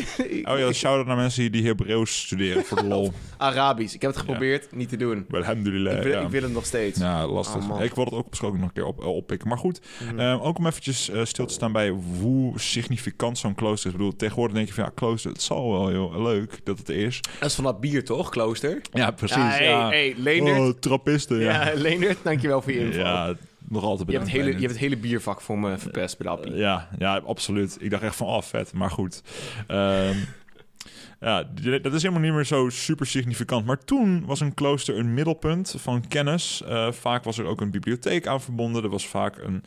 [0.43, 3.11] Oh ja, shout-out naar mensen die, Hebreeuws studeren voor de lol.
[3.37, 3.93] Arabisch.
[3.95, 5.25] Ik heb het geprobeerd, niet te doen.
[5.31, 5.97] Alhamdulillah.
[5.97, 6.19] ik, wil, ja.
[6.21, 6.99] ik wil het nog steeds.
[6.99, 7.69] Ja, lastig.
[7.69, 9.47] Oh, ik wil het ook persoonlijk nog een keer op, oppikken.
[9.47, 10.19] Maar goed, Mhm.
[10.19, 13.91] eh, ook om eventjes eh, stil te staan bij hoe significant zo'n klooster is.
[13.93, 16.89] Ik bedoel, tegenwoordig denk je van ja, klooster, het zal wel heel leuk dat het
[16.89, 17.19] is.
[17.39, 18.81] Dat is van dat bier toch, klooster?
[18.91, 19.37] Ja, precies.
[19.37, 19.87] Ja, hey, ja.
[19.87, 20.57] hey, Leendert.
[20.59, 21.67] Oh, trappisten, ja.
[21.69, 21.73] ja.
[21.75, 22.99] Leendert, dankjewel voor je info.
[22.99, 23.35] Ja,
[23.67, 26.27] nog altijd je, hebt het hele, je hebt het hele biervak voor me verpest bij
[26.27, 26.53] de appie.
[26.53, 27.77] Ja, ja, absoluut.
[27.79, 28.73] Ik dacht echt van, oh, vet.
[28.73, 29.23] Maar goed.
[29.67, 30.17] Ehm,
[31.19, 31.43] ja,
[31.81, 33.65] dat is helemaal niet meer zo super significant.
[33.65, 36.63] Maar toen was een klooster een middelpunt van kennis.
[36.63, 38.83] Eh, vaak was er ook een bibliotheek aan verbonden.
[38.83, 39.63] Er was vaak een,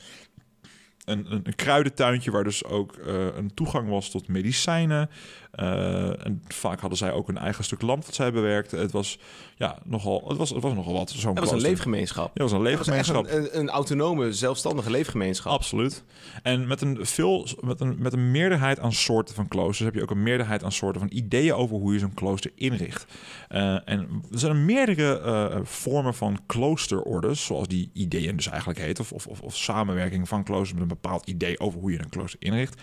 [1.05, 5.11] een, een, een kruidentuintje waar dus ook eh, een toegang was tot medicijnen.
[5.51, 8.79] Eh, en vaak hadden zij ook een eigen stuk land dat zij bewerkten.
[8.79, 9.19] Het was,
[9.57, 11.11] ja, nogal, het was, het was nogal wat.
[11.11, 12.25] Zo'n Dat was een leefgemeenschap.
[12.25, 13.27] Ja, het was een was leefgemeenschap.
[13.27, 15.53] een, een, een autonome, zelfstandige leefgemeenschap.
[15.53, 16.05] Absoluut.
[16.43, 20.03] En met een, veel, met, een, met een meerderheid aan soorten van kloosters heb je
[20.03, 23.07] ook een meerderheid aan soorten van ideeën over hoe je zo'n klooster inricht.
[23.49, 29.13] Eh, en er zijn meerdere vormen van kloosterordes, zoals die ideeën dus eigenlijk heet, of,
[29.13, 32.43] of, of, of samenwerking van kloosters met een bepaald idee over hoe je een klooster
[32.43, 32.83] inricht.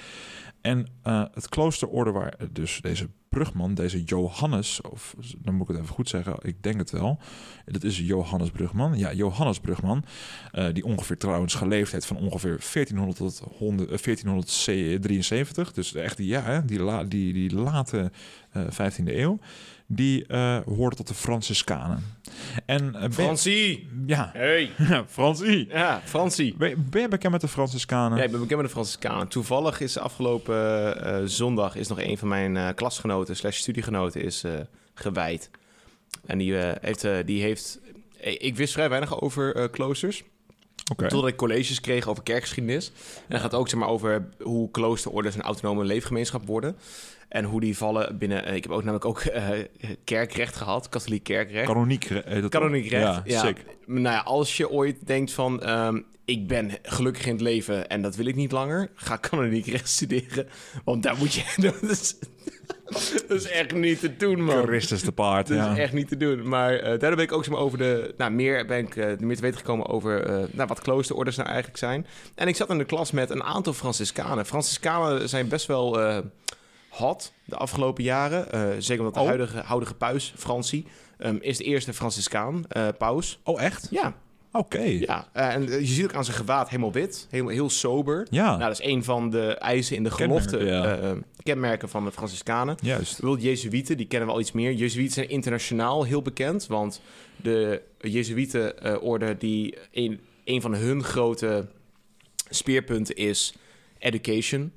[0.61, 5.83] En eh, het kloosterorde waar dus deze Brugman, deze Johannes, of dan moet ik het
[5.83, 7.19] even goed zeggen, ik denk het wel.
[7.65, 8.97] Dat is Johannes Brugman.
[8.97, 10.05] Ja, Johannes Brugman,
[10.51, 15.73] eh, die ongeveer trouwens geleefd heeft van ongeveer 1400 tot 100, eh, 1473.
[15.73, 18.11] Dus echt die, ja, die, la, die, die late
[18.51, 19.39] eh 15e eeuw.
[19.93, 22.03] Die eh, hoorde tot de Franciscanen.
[22.65, 23.89] En, ben- Francie!
[24.05, 24.71] Ja, Hey!
[25.07, 25.67] Francie.
[25.69, 26.55] Ja, Francie.
[26.57, 28.17] Ben, je- ben je bekend met de Franciscanen?
[28.17, 29.27] Ja, ik ben bekend met de Franciscanen.
[29.27, 34.43] Toevallig is afgelopen eh, zondag is nog een van mijn eh, klasgenoten slash studiegenoten is
[34.43, 34.51] eh,
[34.93, 35.49] gewijd.
[36.25, 37.79] En die eh, heeft, die heeft...
[38.19, 40.23] Ik ik wist vrij weinig over eh, kloosters.
[40.91, 41.07] Oké.
[41.07, 42.87] Totdat ik colleges kreeg over kerkgeschiedenis.
[43.17, 46.75] En dan gaat ook zeg maar, over hoe kloosterordes een autonome leefgemeenschap worden.
[47.31, 48.45] En hoe die vallen binnen...
[48.45, 49.49] eh, ik heb ook namelijk ook eh,
[50.03, 51.67] kerkrecht gehad, katholiek kerkrecht.
[51.67, 52.09] Kanoniek.
[52.09, 53.03] eh, Kanoniek recht.
[53.03, 53.65] Ja, Ja, sick.
[53.85, 55.61] Nou ja, als je ooit denkt van...
[55.63, 58.89] ehm, ik ben gelukkig in het leven en dat wil ik niet langer...
[58.95, 60.47] ga kanoniek recht studeren.
[60.85, 61.43] Want daar moet je...
[61.61, 62.15] dat, is,
[63.27, 64.63] dat is echt niet te doen, man.
[64.63, 65.47] Christus de paard.
[65.47, 65.71] Dat ja.
[65.71, 66.47] is echt niet te doen.
[66.47, 68.13] Maar eh, daardoor ben ik ook zeg maar, over de...
[68.17, 71.77] Nou, meer ben ik meer te weten gekomen over eh, nou, wat kloosterorders nou eigenlijk
[71.77, 72.05] zijn.
[72.35, 74.45] En ik zat in de klas met een aantal Franciscanen.
[74.45, 75.99] Franciscanen zijn best wel
[76.91, 78.51] hot de afgelopen jaren.
[78.51, 79.25] Eh, zeker omdat de Oh.
[79.27, 80.85] huidige, huidige paus, Francie...
[81.17, 83.39] ehm, is de eerste Franciscaan, eh, paus.
[83.43, 83.87] Oh, echt?
[83.91, 84.13] Ja,
[84.53, 84.81] Oké.
[84.81, 84.99] Ja.
[84.99, 88.27] Ja, eh, en je ziet ook aan zijn gewaad helemaal wit, helemaal heel sober.
[88.29, 91.11] Nou, dat is een van de eisen in de gelofte Kenmerken, ja.
[91.11, 92.75] eh, kenmerken van de Franciscanen.
[92.81, 93.11] Juist.
[93.19, 94.71] Bijvoorbeeld Jezuïeten, die kennen we al iets meer.
[94.73, 97.01] Jezuïeten zijn internationaal heel bekend, want
[97.35, 101.65] de Jezuïeten-orde, die een, een van hun grote
[102.49, 103.53] speerpunten is
[103.99, 104.71] education,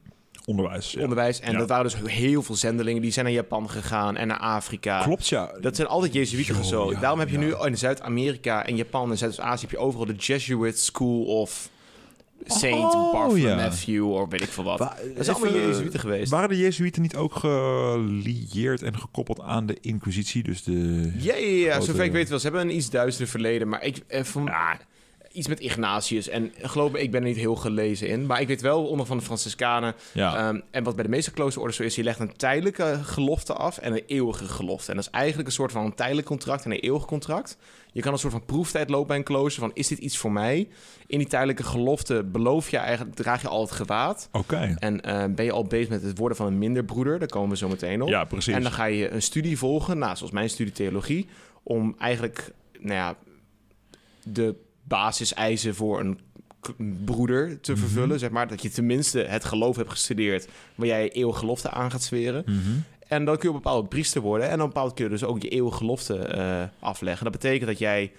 [0.44, 0.92] Onderwijs.
[0.92, 1.02] ja.
[1.02, 1.40] onderwijs.
[1.40, 1.58] En Ja.
[1.58, 3.02] dat waren dus heel veel zendelingen.
[3.02, 5.02] Die zijn naar Japan gegaan en naar Afrika.
[5.02, 5.52] Klopt, ja.
[5.60, 6.92] Dat zijn altijd Jezuïeten Yo, zo.
[6.92, 9.60] ja, Daarom heb je nu in Zuid-Amerika en Japan en Zuidoost-Azië...
[9.60, 11.68] heb je overal de Jesuit School of
[12.46, 14.04] Saint Oh, Bartholomew ja.
[14.04, 14.78] of weet ik veel wat.
[14.78, 16.30] Wa- dat zijn allemaal Jezuïeten geweest.
[16.30, 20.42] Waren de Jezuïeten niet ook gelieerd en gekoppeld aan de Inquisitie?
[20.42, 21.10] Dus de...
[21.18, 21.70] Ja, ja, ja.
[21.72, 22.38] Grote- Zover ik weet wel.
[22.38, 23.68] Ze hebben een iets duister verleden.
[23.68, 24.02] Maar ik...
[24.06, 24.50] Eh, van,
[25.34, 26.28] Iets met Ignatius.
[26.28, 28.26] En geloof me, ik ben er niet heel gelezen in.
[28.26, 29.94] Maar ik weet wel onder van de Franciscanen.
[30.12, 30.36] Ja.
[30.36, 33.78] Ehm, en wat bij de meeste kloosterorders zo is, je legt een tijdelijke gelofte af
[33.78, 34.90] en een eeuwige gelofte.
[34.90, 37.56] En dat is eigenlijk een soort van een tijdelijk contract en een eeuwig contract.
[37.92, 40.32] Je kan een soort van proeftijd lopen bij een klooster van, is dit iets voor
[40.32, 40.68] mij?
[41.06, 44.28] In die tijdelijke gelofte beloof je eigenlijk, draag je al het gewaad.
[44.32, 44.74] Oké.
[44.78, 47.50] En eh, ben je al bezig met het worden van een minder broeder, daar komen
[47.50, 48.08] we zo meteen op.
[48.08, 48.54] Ja, precies.
[48.54, 51.28] En dan ga je een studie volgen, nou, zoals mijn studie theologie,
[51.62, 53.16] om eigenlijk, nou ja,
[54.22, 56.18] de basiseisen voor een
[57.04, 57.80] broeder te Mhm.
[57.80, 58.48] vervullen, zeg maar.
[58.48, 62.42] Dat je tenminste het geloof hebt gestudeerd waar jij je eeuwige gelofte aan gaat zweren.
[62.46, 62.60] Mhm.
[63.08, 64.48] En dan kun je op een bepaald priester worden.
[64.48, 67.24] En een bepaald kun je dus ook je eeuwige gelofte eh, afleggen.
[67.24, 68.12] Dat betekent dat jij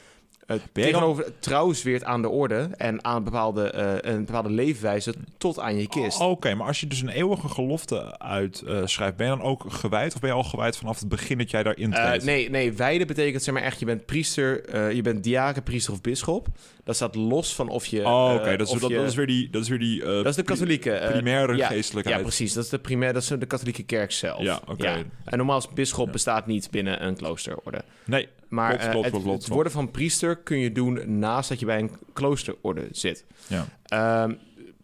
[0.72, 5.60] tegenover trouw zweert aan de orde en aan een bepaalde, eh, een bepaalde leefwijze tot
[5.60, 6.20] aan je kist.
[6.20, 10.14] Oké, maar als je dus een eeuwige gelofte uitschrijft, ben je dan ook gewijd?
[10.16, 12.24] Of ben je al gewijd vanaf het begin dat jij daarin Eh, treedt?
[12.26, 15.94] nee, nee, wijde betekent zeg maar echt, je bent priester, eh, je bent diaken, priester
[15.94, 16.48] of bisschop.
[16.84, 18.06] Dat staat los van of je...
[18.06, 19.50] Oh, oké, eh, dat, dat, is weer die...
[19.50, 20.92] Dat is, weer die, eh, dat is de katholieke...
[20.92, 22.18] eh, primaire ja, geestelijkheid.
[22.18, 22.54] Ja, precies.
[22.54, 24.42] Dat is de primaire, dat is de katholieke kerk zelf.
[24.42, 25.04] Ja, oké.
[25.26, 26.12] En normaal als bisschop Ja.
[26.12, 27.82] bestaat niet binnen een kloosterorde.
[28.06, 31.20] Nee, Maar Klopt, eh, klopt, het, klopt, klopt, het worden van priester kun je doen
[31.20, 33.26] naast dat je bij een kloosterorde zit.
[33.48, 33.66] ja.
[33.86, 34.34] Ehm,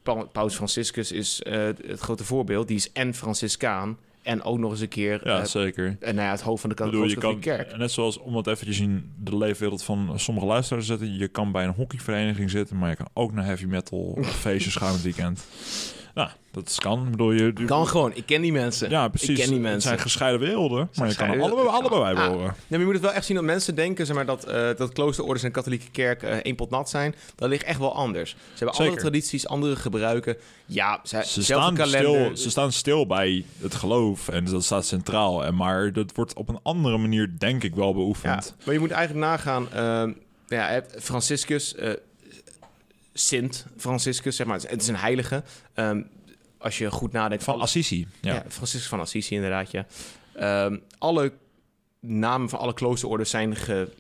[0.04, 2.68] Pa- Paus Franciscus is eh, het grote voorbeeld.
[2.68, 5.98] Die is en Franciscaan en ook nog eens een keer ja eh, zeker.
[6.00, 7.78] nou ja, het hoofd van de katholieke kerk.
[7.78, 11.52] net zoals om het eventjes in de leefwereld van sommige luisteraars te zetten, je kan
[11.52, 15.44] bij een hockeyvereniging zitten, maar je kan ook naar heavy metal feestjes gaan het weekend.
[16.14, 17.04] Nou, dat kan.
[17.06, 18.12] Ik bedoel, je, je- Kan gewoon.
[18.16, 18.90] Ik ken die mensen.
[18.90, 19.30] Ja, precies.
[19.30, 19.82] Ik ken die Het mensen.
[19.82, 22.30] zijn gescheiden werelden, maar je kan er allebei, allebei bij Ah.
[22.30, 22.46] behoren.
[22.48, 24.70] Nee, maar je moet het wel echt zien dat mensen denken zeg maar, dat, eh
[24.78, 27.16] dat kloosterorders en katholieke kerk eh één pot nat zijn.
[27.36, 28.30] Dat ligt echt wel anders.
[28.30, 28.84] Ze hebben Zeker.
[28.92, 30.38] andere tradities, andere gebruiken.
[30.66, 32.26] Ja, ze, staan, kalender.
[32.26, 35.44] stil, ze staan stil bij het geloof en dat staat centraal.
[35.46, 38.56] En maar dat wordt op een andere manier, denk ik, wel ja, beoefend.
[38.66, 39.72] maar je moet eigenlijk nagaan.
[39.74, 40.12] ehm,
[40.48, 41.90] ja, Franciscus, eh,
[43.14, 44.60] Sint Franciscus, zeg maar.
[44.68, 45.44] Het is een heilige.
[45.74, 46.02] Ehm,
[46.58, 48.08] als je goed nadenkt Van alle- Assisi.
[48.22, 48.34] Ja.
[48.34, 49.86] Ja, Franciscus van Assisi inderdaad, ja.
[50.36, 51.32] Ehm, alle
[52.00, 53.92] namen van alle kloosterorders zijn gelinkt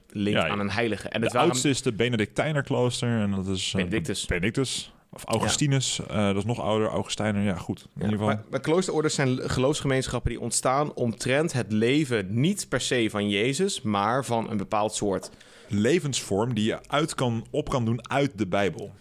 [0.42, 1.10] Ja, aan een heilige.
[1.10, 3.68] En de het waren oudste is de Benedictijnerklooster en dat is...
[3.68, 4.26] eh, Benedictus.
[4.26, 4.94] Benedictus.
[5.14, 6.88] Of Augustinus, eh, dat is nog ouder.
[6.88, 7.80] Augustijner, ja goed.
[7.80, 8.34] In Ja, ieder geval.
[8.36, 13.82] maar, maar kloosterorders zijn geloofsgemeenschappen die ontstaan omtrent het leven niet per se van Jezus,
[13.82, 15.30] maar van een bepaald soort.
[15.72, 18.92] Levensvorm die je uit kan, op kan doen uit de Bijbel.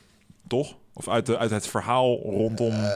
[0.48, 0.76] Toch?
[0.94, 2.70] Of uit, de, uit het verhaal rondom...
[2.70, 2.88] Eh,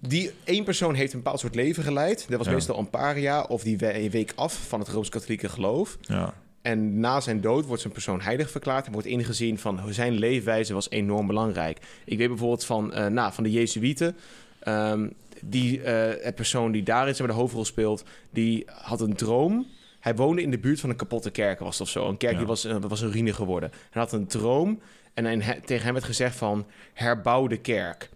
[0.00, 2.26] Die één persoon heeft een bepaald soort leven geleid.
[2.28, 2.52] Dat was Ja.
[2.52, 5.98] meestal een paar jaar of die we- week af van het Rooms-Katholieke geloof.
[6.00, 6.34] ja.
[6.62, 10.74] En na zijn dood wordt zo'n persoon heilig verklaard en wordt ingezien van zijn leefwijze
[10.74, 11.78] was enorm belangrijk.
[12.04, 14.16] Ik weet bijvoorbeeld van, eh nou, van de Jezuïeten.
[14.60, 15.08] ehm,
[15.42, 19.66] die eh, het persoon die daarin zeg maar, de hoofdrol speelt, die had een droom.
[20.04, 22.08] Hij woonde in de buurt van een kapotte kerk, was of zo.
[22.08, 22.38] Een kerk Ja.
[22.38, 23.70] die was, eh, was een ruïne geworden.
[23.90, 24.80] Hij had een droom
[25.14, 28.10] en hij- tegen hem werd gezegd van herbouw de kerk.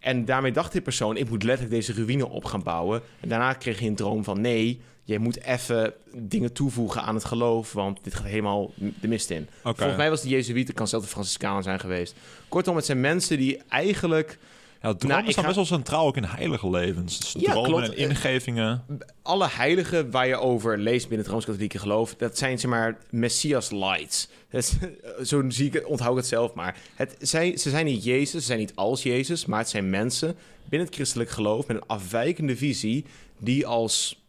[0.00, 3.02] En daarmee dacht die persoon, ik moet letterlijk deze ruïne op gaan bouwen.
[3.20, 7.24] En daarna kreeg hij een droom van, nee, je moet even dingen toevoegen aan het
[7.24, 9.48] geloof, want dit gaat helemaal de mist in.
[9.62, 12.14] Volgens mij was de Jezuïeten, kan zelfs de Franciscanen zijn geweest.
[12.48, 14.38] Kortom, het zijn mensen die eigenlijk
[14.82, 17.18] Ja, dromen Nou, staan ga- best wel centraal ook in heilige levens.
[17.18, 17.94] Dus Ja, dromen klopt.
[17.94, 18.84] en ingevingen.
[19.22, 23.70] alle heiligen waar je over leest binnen het Rooms-Katholieke geloof, dat zijn zeg maar Messias
[23.70, 24.28] lights.
[24.50, 24.62] Dat
[25.20, 26.76] is- Zo zie ik het, onthoud ik het zelf maar.
[26.94, 30.36] Het, zij, ze zijn niet Jezus, ze zijn niet als Jezus, maar het zijn mensen
[30.68, 33.04] binnen het christelijk geloof met een afwijkende visie
[33.38, 34.22] die als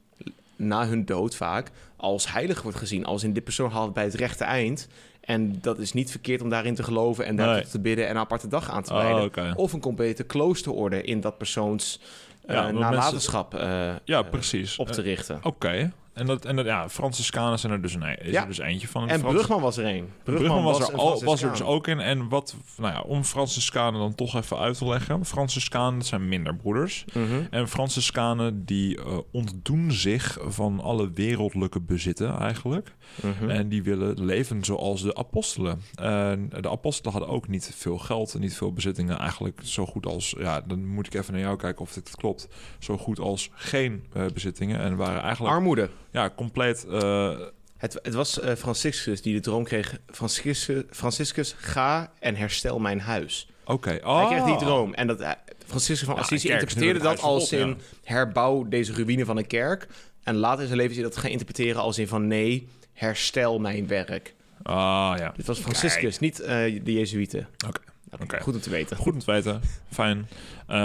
[0.55, 3.05] na hun dood vaak als heilig wordt gezien.
[3.05, 4.87] Als in dit persoon haalt bij het rechte eind.
[5.27, 7.67] En dat is niet verkeerd om daarin te geloven en daar Nee.
[7.67, 9.23] te bidden en een aparte dag aan te Oh, wijden.
[9.23, 9.53] oké.
[9.55, 11.99] Of een complete kloosterorde in dat persoons
[12.45, 13.61] eh Ja, want nalatenschap eh,
[14.03, 14.77] Ja, eh, precies.
[14.77, 15.39] op te richten.
[15.43, 15.91] Oké.
[16.17, 18.41] En, dat, en dat, ja, Franciscanen zijn er dus, een, is Ja.
[18.41, 19.09] er dus eentje van.
[19.09, 20.09] En Frans- Brugman was er een.
[20.23, 21.99] Brugman was, er, al, was er dus ook in.
[21.99, 25.25] En wat, nou ja, om Franciscanen dan toch even uit te leggen.
[25.25, 27.05] Franciscanen zijn minder broeders.
[27.13, 27.23] Mhm.
[27.49, 32.95] En Franciscanen die eh, ontdoen zich van alle wereldlijke bezitten eigenlijk.
[33.21, 33.49] Mhm.
[33.49, 35.81] En die willen leven zoals de apostelen.
[35.95, 39.17] En de apostelen hadden ook niet veel geld en niet veel bezittingen.
[39.19, 42.47] Eigenlijk zo goed als, ja, dan moet ik even naar jou kijken of dit klopt.
[42.79, 44.79] Zo goed als geen eh, bezittingen.
[44.79, 45.89] En waren eigenlijk Armoede.
[46.11, 46.85] Ja, compleet...
[46.85, 47.39] eh,
[47.77, 49.97] Het, het was eh, Franciscus die de droom kreeg.
[50.07, 53.49] Franciscus, Franciscus, ga en herstel mijn huis.
[53.65, 54.27] Oké, Hij oh.
[54.29, 54.93] kreeg die droom.
[54.93, 55.31] En dat, eh,
[55.65, 59.87] Franciscus van Ja, Assisi interpreteerde dat als in herbouw deze ruïne van een kerk.
[60.23, 63.59] En later in zijn leven is hij dat gaan interpreteren als in van nee, herstel
[63.59, 64.35] mijn werk.
[64.63, 65.33] Ah, ja.
[65.35, 67.47] Dit was Franciscus, niet de Jezuïeten.
[67.67, 67.79] Oké.
[67.79, 67.79] Oké,
[68.21, 68.41] Oké.
[68.41, 68.97] Goed om te weten.
[68.97, 69.61] Goed om te weten.
[69.91, 70.27] Fijn.
[70.67, 70.77] Eh,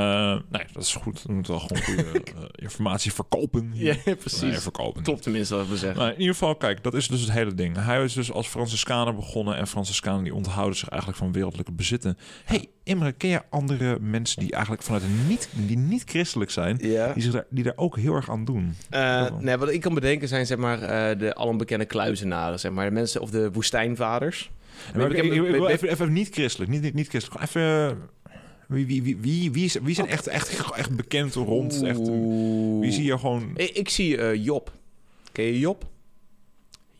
[0.50, 1.22] nee, dat is goed.
[1.22, 3.70] We moeten wel gewoon goede eh, informatie verkopen.
[3.74, 4.58] Ja, Nee, precies.
[4.62, 5.02] verkopen.
[5.02, 5.98] Klopt tenminste wat we zeggen.
[6.00, 7.76] Nou, in ieder geval, kijk, dat is dus het hele ding.
[7.84, 12.18] Hij is dus als Franciscaner begonnen en Franciscanen die onthouden zich eigenlijk van wereldlijke bezitten.
[12.44, 16.78] hey, Imre, ken je andere mensen die eigenlijk vanuit een niet, die niet christelijk zijn,
[16.80, 17.12] Ja.
[17.12, 18.74] die, zich daar, die daar ook heel erg aan doen?
[18.90, 22.84] Eh, nee, wat ik kan bedenken zijn zeg maar eh, de alombekende kluizenaren, zeg maar.
[22.84, 24.50] De mensen of de woestijnvaders.
[24.96, 27.44] Maar ik, even, even niet christelijk, niet, niet, niet christelijk.
[27.44, 27.98] Even,
[28.68, 31.82] wie, wie, wie, wie, wie, is, wie zijn echt, echt, echt bekend rond?
[31.82, 31.98] Echt,
[32.80, 33.50] wie zie je gewoon...
[33.56, 34.72] Ik, ik zie eh, Job.
[35.32, 35.84] Ken je Job?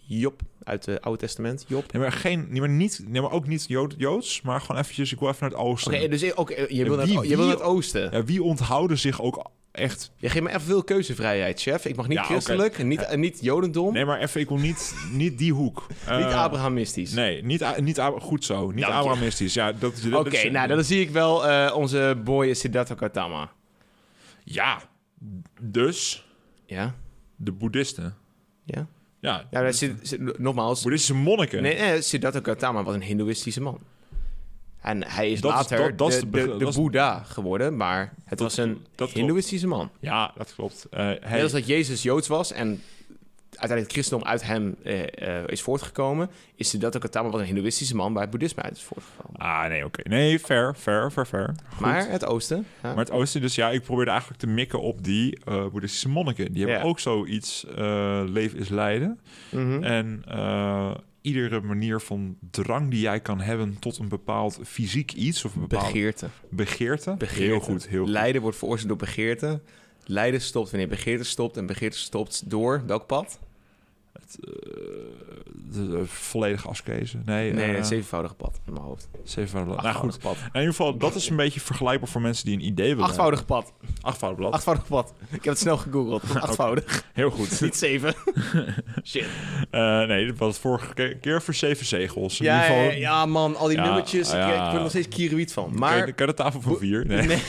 [0.07, 1.65] Job uit het Oude Testament.
[1.69, 1.93] Job.
[1.93, 5.13] Nee, maar, geen, nee, maar, niet, nee, maar ook niet Jood, Joods, maar gewoon eventjes,
[5.13, 6.11] ik wil even naar het Oké, oosten.
[6.11, 8.09] dus ik- oké, je Ja, wil naar wie- het, je wil wie- naar het oosten.
[8.13, 10.13] Ja, wie onthouden zich ook echt...
[10.17, 11.85] Je geeft me even veel keuzevrijheid, chef.
[11.85, 14.59] Ik mag niet Ja, christelijk, en niet, en niet jodendom, Nee, maar even, ik wil
[14.59, 15.87] niet, niet die hoek.
[15.91, 17.13] niet Eh, Abrahamistisch.
[17.13, 18.67] Nee, niet, niet goed zo.
[18.71, 18.99] Niet Dank je.
[18.99, 19.55] Abrahamistisch.
[19.55, 23.51] Ja, dat, dat, Oké, nou dan zie ik wel eh, onze boy Siddhartha Gautama.
[24.45, 24.83] Ja,
[25.61, 26.27] dus
[26.67, 26.95] Ja?
[27.37, 28.15] de boeddhisten.
[28.65, 28.87] Ja?
[29.21, 30.83] Ja, Ja, dat zit, zit- nogmaals.
[30.83, 31.63] boeddhistische monniken.
[31.63, 33.79] Nee, nee, Siddhartha Gautama was een hindoeïstische man.
[34.83, 38.41] En hij is Dat later dat- dat de, de de, dat Boeddha geworden, maar het
[38.41, 39.13] was een dat klopt.
[39.13, 39.91] hindoïstische man.
[40.01, 40.87] Ja, dat klopt.
[40.91, 42.81] Eh, hij- Net als dat Jezus Joods was en
[43.57, 47.97] uiteindelijk het christendom uit hem eh, eh, is voortgekomen, is Siddhartha Gautama was een hindoïstische
[47.97, 49.41] man waar het boeddhisme uit is voortgekomen.
[49.41, 50.09] Ah, nee, oké.
[50.09, 51.55] Nee, fair, fair, fair, fair.
[51.69, 51.81] Goed.
[51.81, 52.89] Maar het oosten, ja.
[52.89, 56.53] Maar het oosten, dus ja, ik probeerde eigenlijk te mikken op die eh, boeddhistische monniken.
[56.53, 56.89] Die hebben Ja.
[56.89, 57.65] ook zoiets,
[58.27, 59.21] leven is lijden.
[59.51, 59.83] Mhm.
[59.85, 60.91] En eh,
[61.23, 65.61] iedere manier van drang die jij kan hebben tot een bepaald fysiek iets of een
[65.61, 66.29] bepaalde begeerte.
[66.49, 67.17] begeerte.
[67.17, 67.43] begeerte.
[67.43, 68.13] Heel goed, heel goed.
[68.13, 69.61] Lijden wordt veroorzaakt door begeerte.
[70.05, 73.39] Lijden stopt wanneer begeerte stopt en begeerte stopt door welk pad?
[74.41, 74.51] Eh,
[75.73, 77.19] de, volledige ascese.
[77.25, 79.09] Nee, Nee, eh, het zevenvoudige pad in mijn hoofd.
[79.25, 79.83] zevenvoudig.
[79.83, 80.37] Nou goed, pad.
[80.37, 83.05] in ieder geval, dat is een beetje vergelijkbaar voor mensen die een idee willen.
[83.09, 83.73] Achtvoudig pad.
[84.01, 84.53] Achtvoudig blad.
[84.53, 85.15] Achtvoudig pad.
[85.21, 86.23] Ik heb het snel gegoogeld.
[86.41, 87.05] Achtvoudig.
[87.13, 87.61] Heel goed.
[87.61, 88.15] Niet zeven.
[89.05, 89.27] Shit.
[89.71, 92.41] Eh, nee, dat was vorige ke- keer voor zeven zegels.
[92.41, 93.57] In Ja, ieder geval, ja, man.
[93.57, 94.29] Al die Ja, nummertjes.
[94.29, 94.53] Ik, ja.
[94.55, 95.65] ik word er nog steeds kierenwiet van.
[95.65, 96.13] Kan, je, Maar...
[96.13, 97.07] kan je de tafel van vier?
[97.07, 97.27] Nee.
[97.27, 97.43] Nee.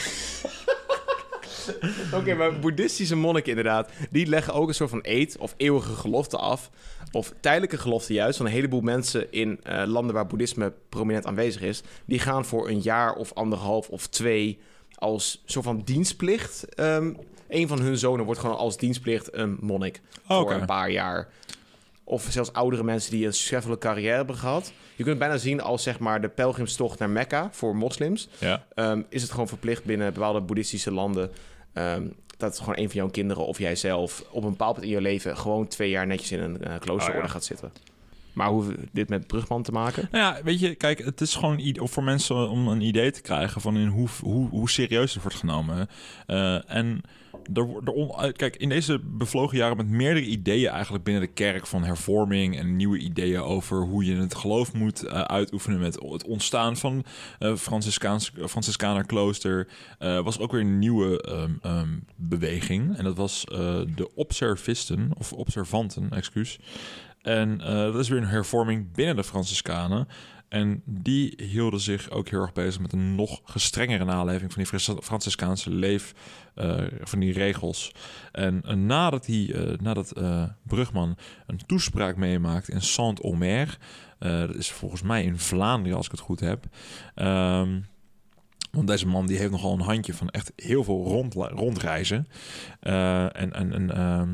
[2.17, 6.37] Oké, maar boeddhistische monniken inderdaad, die leggen ook een soort van eed of eeuwige gelofte
[6.37, 6.69] af.
[7.11, 11.61] Of tijdelijke gelofte juist, van een heleboel mensen in eh, landen waar boeddhisme prominent aanwezig
[11.61, 11.81] is.
[12.05, 14.59] Die gaan voor een jaar of anderhalf of twee
[14.95, 16.75] als soort van dienstplicht.
[16.75, 17.13] Ehm
[17.49, 20.53] een van hun zonen wordt gewoon als dienstplicht een monnik voor Oké.
[20.53, 21.27] een paar jaar.
[22.03, 24.65] Of zelfs oudere mensen die een succesvolle carrière hebben gehad.
[24.95, 28.65] Je kunt het bijna zien als zeg maar de pelgrimstocht naar Mekka voor moslims Ja.
[28.75, 31.31] ehm, is het gewoon verplicht binnen bepaalde boeddhistische landen.
[31.73, 32.07] Ehm,
[32.37, 35.37] dat gewoon een van jouw kinderen of jijzelf op een bepaald punt in je leven
[35.37, 37.31] gewoon twee jaar netjes in een eh, kloosterorde Oh ja.
[37.31, 37.71] gaat zitten.
[38.33, 40.07] Maar hoe dit met Brugman te maken?
[40.11, 41.59] Nou ja, weet je, kijk, het is gewoon
[41.89, 45.37] voor mensen om een idee te krijgen van in hoe, hoe, hoe serieus het wordt
[45.37, 45.87] genomen.
[46.25, 47.01] Eh, en
[47.53, 51.83] er, er kijk, in deze bevlogen jaren met meerdere ideeën eigenlijk binnen de kerk van
[51.83, 56.77] hervorming en nieuwe ideeën over hoe je het geloof moet eh, uitoefenen met het ontstaan
[56.77, 57.05] van
[57.39, 59.67] eh Franciscaans, Franciscaner klooster,
[59.99, 62.97] eh, was ook weer een nieuwe ehm, ehm, beweging.
[62.97, 63.57] En dat was eh,
[63.95, 66.59] de observisten, of observanten, excuus.
[67.23, 70.07] En eh, dat is weer een hervorming binnen de Franciscanen.
[70.53, 74.95] En die hielden zich ook heel erg bezig met een nog gestrengere naleving van die
[75.01, 76.13] Franciscaanse leef,
[76.55, 77.91] eh, van die regels.
[78.31, 80.13] En eh, nadat, die, eh, nadat
[80.63, 83.77] Brugman een toespraak meemaakt in Saint-Omer,
[84.19, 86.65] dat is volgens mij in Vlaanderen als ik het goed heb.
[87.15, 87.79] Ehm,
[88.71, 92.27] want deze man die heeft nogal een handje van echt heel veel rond, rondreizen.
[92.79, 94.33] En en, ehm,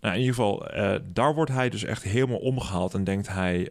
[0.00, 0.68] nou, in ieder geval,
[1.12, 3.70] daar wordt hij dus echt helemaal omgehaald en denkt hij...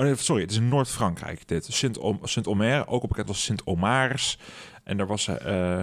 [0.00, 1.66] oh sorry, het is in Noord-Frankrijk dit.
[1.68, 4.38] Sint-Omer, Sint ook al bekend als Sint-Omars.
[4.84, 5.80] En daar was eh,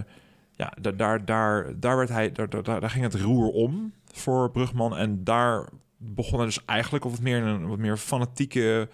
[0.51, 4.51] ja, da- daar, daar, daar, werd hij, daar, daar, daar ging het roer om voor
[4.51, 4.97] Brugman.
[4.97, 8.89] En daar begon hij dus eigenlijk op wat meer een wat meer fanatieke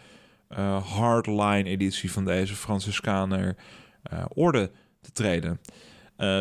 [0.48, 3.56] eh, hardline editie van deze Franciscaner
[4.04, 5.60] eh, orde te treden.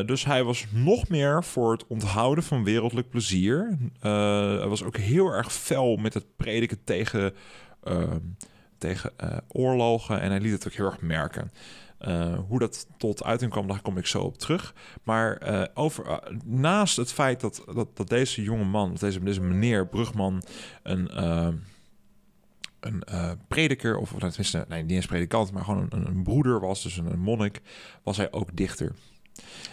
[0.06, 3.78] Dus hij was nog meer voor het onthouden van wereldlijk plezier.
[4.00, 7.34] Hij was ook heel erg fel met het prediken tegen,
[7.82, 8.14] eh,
[8.82, 10.20] tegen eh, oorlogen.
[10.20, 11.52] En hij liet het ook heel erg merken.
[11.98, 14.74] Eh, hoe dat tot uiting kwam, daar kom ik zo op terug.
[15.02, 19.86] Maar eh, over, naast het feit dat, dat, dat deze jonge man, deze, deze meneer
[19.86, 20.42] Brugman,
[20.82, 21.62] een, een
[23.48, 26.96] prediker, of nou, tenminste, nee, niet eens predikant, maar gewoon een, een broeder was, dus
[26.96, 27.60] een monnik,
[28.02, 28.92] was hij ook dichter.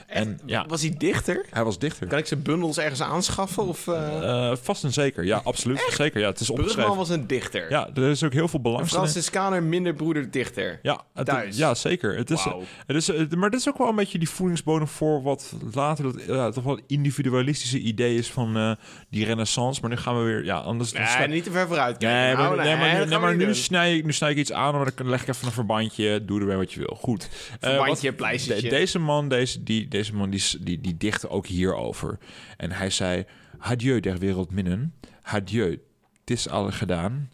[0.10, 1.46] En ja, Was hij dichter?
[1.50, 2.08] hij was dichter.
[2.08, 3.64] Kan ik zijn bundels ergens aanschaffen?
[3.68, 4.08] Of, eh
[4.50, 5.86] Eh, vast en zeker, ja, absoluut.
[5.90, 6.96] Zeker, ja, het is Brugman opgeschreven.
[6.98, 7.70] was een dichter.
[7.70, 9.10] Ja, er is ook heel veel een belangstelling.
[9.10, 10.80] Franciscaner, minder broeder, dichter.
[10.82, 11.58] Ja, het, Thuis.
[11.58, 12.18] ja, zeker.
[12.18, 12.44] Het is,
[12.88, 16.04] het is, het- maar dit is ook wel een beetje die voedingsbodem voor wat later
[16.04, 18.72] dat ja, toch wel het individualistische idee is van eh,
[19.10, 19.82] die renaissance.
[19.82, 20.92] Maar nu gaan we weer, ja, anders.
[20.92, 22.18] Nee, sla- niet te ver vooruit kijken.
[22.20, 24.74] Nee, maar, Nou, nee, maar, nu- nee, maar snij ik, nu snij ik iets aan,
[24.76, 26.26] maar dan leg ik even een verbandje.
[26.26, 26.98] Doe ermee wat je wil.
[27.02, 27.30] Goed.
[27.60, 28.70] Eh, Verbandje, wat- pleistertje.
[28.70, 32.18] de- deze man, deze, die, deze man die, die, die dichtte ook hierover.
[32.58, 33.26] En hij zei:
[33.58, 34.94] Adieu der wereld minnen.
[35.22, 35.70] Adieu,
[36.20, 37.30] het is al gedaan.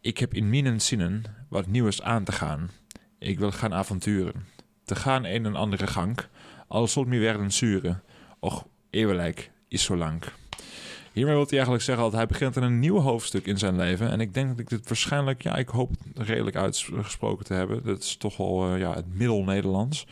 [0.00, 2.70] Ik heb in minnen zinnen wat nieuws aan te gaan.
[3.18, 4.46] Ik wil gaan avonturen.
[4.84, 6.18] Te gaan een en andere gang.
[6.68, 8.02] Al zult me werden zuren.
[8.38, 10.22] Och, eeuwelijk is zo lang.
[11.12, 14.10] Hiermee wil hij eigenlijk zeggen dat hij begint aan een nieuw hoofdstuk in zijn leven.
[14.10, 17.84] En ik denk dat ik dit waarschijnlijk, ja, ik hoop het redelijk uitgesproken te hebben.
[17.84, 20.06] Dat is toch wel eh, ja, het middel-Nederlands.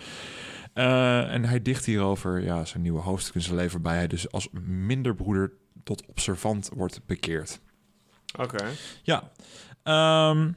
[0.78, 4.30] Eh, en hij dicht hierover ja, zijn nieuwe hoofdstuk in zijn leven, waarbij hij dus
[4.30, 5.52] als minderbroeder
[5.84, 7.60] tot observant wordt bekeerd.
[8.38, 8.64] Oké.
[9.02, 9.30] Ja.
[9.82, 10.52] Ehm,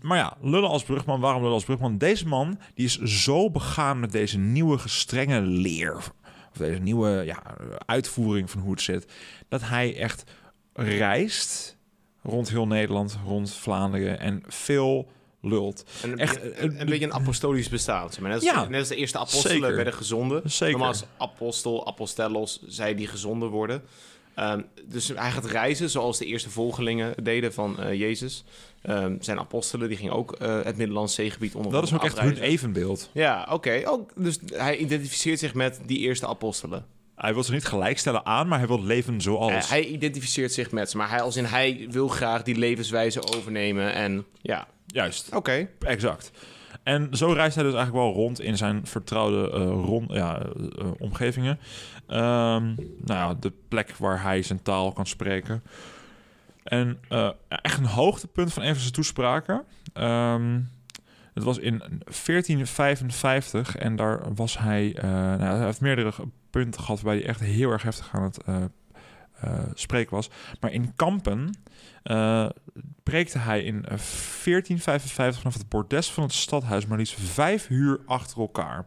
[0.00, 1.20] maar ja, lullen als brugman.
[1.20, 1.98] Waarom lullen als brugman?
[1.98, 5.96] Deze man die is zo begaan met deze nieuwe gestrenge leer.
[6.50, 7.42] Of deze nieuwe ja,
[7.86, 9.12] uitvoering van hoe het zit.
[9.48, 10.30] Dat hij echt
[10.72, 11.76] reist
[12.22, 14.18] rond heel Nederland, rond Vlaanderen.
[14.20, 15.10] En veel
[15.48, 15.84] lult.
[16.02, 18.10] Een, Echt, een, een, beetje een apostolisch bestaan.
[18.10, 18.30] Zeg maar.
[18.30, 19.74] net, als, Ja, net als de eerste apostelen zeker.
[19.74, 20.42] werden gezonden.
[20.50, 20.70] Zeker.
[20.70, 23.82] Normaal als apostel, apostellos, zij die gezonden worden.
[24.34, 28.44] Ehm, dus hij gaat reizen zoals de eerste volgelingen deden van eh, Jezus.
[28.82, 32.20] Ehm, zijn apostelen, die gingen ook eh, het Middellandse zeegebied onder Dat is ook echt
[32.20, 33.10] hun evenbeeld.
[33.12, 33.82] Ja, oké.
[34.14, 36.86] Dus hij identificeert zich met die eerste apostelen.
[37.14, 39.52] Hij wil ze niet gelijkstellen aan, maar hij wil leven zoals.
[39.52, 43.36] Eh, hij identificeert zich met ze, maar hij als in hij wil graag die levenswijze
[43.36, 43.92] overnemen.
[43.92, 45.34] En ja, Juist.
[45.34, 45.68] oké.
[45.78, 46.30] Exact.
[46.88, 50.46] En zo reist hij dus eigenlijk wel rond in zijn vertrouwde eh, rond, ja, eh,
[50.78, 51.58] eh, omgevingen.
[52.06, 55.62] Ehm, nou ja, de plek waar hij zijn taal kan spreken.
[56.62, 56.98] En
[57.48, 59.64] echt een hoogtepunt van een van zijn toespraken.
[59.92, 60.60] Ehm,
[61.34, 64.96] het was in 1455 en daar was hij...
[65.02, 66.12] nou, hij heeft meerdere
[66.50, 68.38] punten gehad waarbij hij echt heel erg heftig aan het
[69.40, 70.30] eh, spreken was.
[70.60, 71.54] Maar in Kampen
[72.02, 72.48] eh,
[73.02, 78.00] preekte hij in eh, 1455 vanaf het bordes van het stadhuis maar liefst vijf uur
[78.06, 78.86] achter elkaar.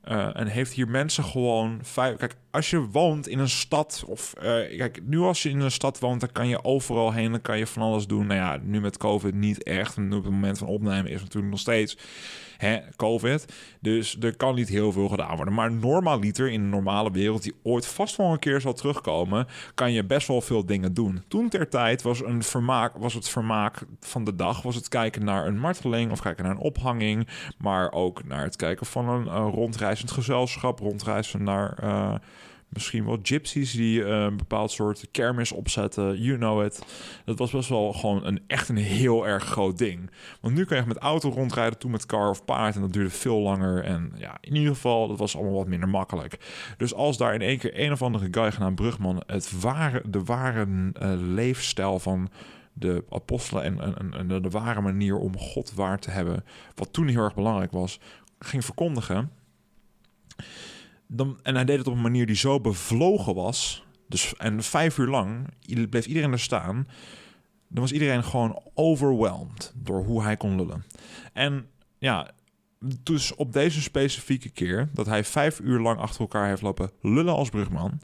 [0.00, 2.16] Eh, en heeft hier mensen gewoon vijf.
[2.16, 5.70] Kijk, als je woont in een stad, of eh, kijk, nu als je in een
[5.70, 8.26] stad woont, dan kan je overal heen, dan kan je van alles doen.
[8.26, 9.96] Nou ja, nu met COVID niet echt.
[9.96, 11.96] En op het moment van opnemen is natuurlijk nog steeds
[12.60, 13.52] hè, COVID.
[13.80, 15.54] Dus er kan niet heel veel gedaan worden.
[15.54, 19.92] Maar normaliter in de normale wereld, die ooit vast wel een keer zal terugkomen, kan
[19.92, 21.22] je best wel veel dingen doen.
[21.28, 25.24] Toen ter tijd was, een vermaak, was het vermaak van de dag, was het kijken
[25.24, 29.50] naar een marteling of kijken naar een ophanging, maar ook naar het kijken van een
[29.50, 32.14] rondreizend gezelschap, rondreizen naar eh,
[32.70, 36.82] misschien wel gypsies die eh, een bepaald soort kermis opzetten, you know it.
[37.24, 40.10] Dat was best wel gewoon een echt een heel erg groot ding.
[40.40, 42.74] Want nu kan je met auto rondrijden, toen met car of paard.
[42.74, 43.84] En dat duurde veel langer.
[43.84, 46.38] En ja, in ieder geval, dat was allemaal wat minder makkelijk.
[46.76, 49.22] Dus als daar in één keer een of andere guy genaamd Brugman...
[49.26, 52.30] het ware, de ware eh, leefstijl van
[52.72, 53.62] de apostelen...
[53.62, 56.44] En, en, en de, de ware manier om God waar te hebben...
[56.74, 58.00] wat toen heel erg belangrijk was,
[58.38, 59.30] ging verkondigen...
[61.12, 63.84] Dan, en hij deed het op een manier die zo bevlogen was...
[64.08, 65.48] Dus, en vijf uur lang
[65.88, 66.86] bleef iedereen er staan
[67.70, 70.84] dan was iedereen gewoon overwhelmed door hoe hij kon lullen.
[71.32, 71.66] En
[71.98, 72.30] ja,
[73.02, 77.34] dus op deze specifieke keer dat hij vijf uur lang achter elkaar heeft lopen lullen
[77.34, 78.00] als brugman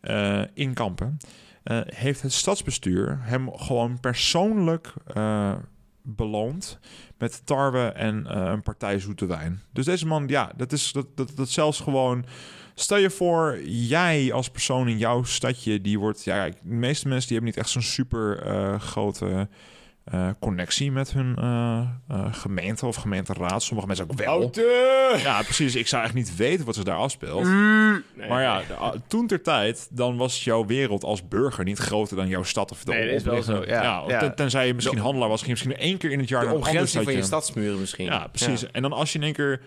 [0.00, 1.16] eh, in Kampen,
[1.62, 5.56] eh, heeft het stadsbestuur hem gewoon persoonlijk eh,
[6.02, 6.78] beloond
[7.18, 9.62] met tarwe en eh, een partij zoete wijn.
[9.72, 12.24] Dus deze man, ja, dat is dat, dat, dat zelfs gewoon.
[12.74, 17.28] Stel je voor, jij als persoon in jouw stadje, die wordt, ja, de meeste mensen
[17.28, 19.48] die hebben niet echt zo'n super eh, grote
[20.10, 23.62] eh, connectie met hun eh, eh, gemeente of gemeenteraad.
[23.62, 24.50] Sommige mensen ook wel.
[25.22, 25.74] Ja, precies.
[25.74, 27.44] Ik zou echt niet weten wat ze daar afspeelt.
[27.44, 32.16] Nee, Maar ja, ah, toen ter tijd, dan was jouw wereld als burger niet groter
[32.16, 34.02] dan jouw stad of de Nee, dat is wel zo, ja.
[34.04, 34.18] of Ja.
[34.18, 36.54] ten- tenzij je misschien De- handelaar was, ging misschien één keer in het jaar De
[36.54, 38.04] omgrenzing van je stadsmuren misschien.
[38.04, 38.70] Ja, precies.
[38.70, 39.60] En dan als je in één keer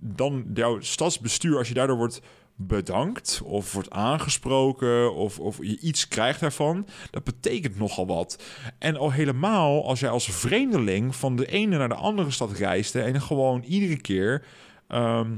[0.00, 2.20] dan jouw stadsbestuur, als je daardoor wordt
[2.56, 8.42] bedankt of wordt aangesproken of, of je iets krijgt daarvan, dat betekent nogal wat.
[8.78, 13.02] En al helemaal als jij als vreemdeling van de ene naar de andere stad reisde
[13.02, 14.44] en gewoon iedere keer
[14.88, 15.30] ehm,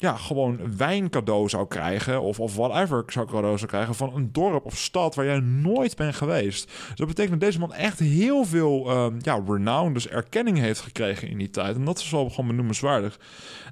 [0.00, 4.32] ja, gewoon wijn cadeau zou krijgen of, of whatever zou cadeau zou krijgen van een
[4.32, 6.66] dorp of stad waar jij nooit bent geweest.
[6.66, 10.80] Dus dat betekent dat deze man echt heel veel ehm, ja, renown, dus erkenning heeft
[10.80, 11.76] gekregen in die tijd.
[11.76, 13.18] En dat is wel gewoon benoemenswaardig.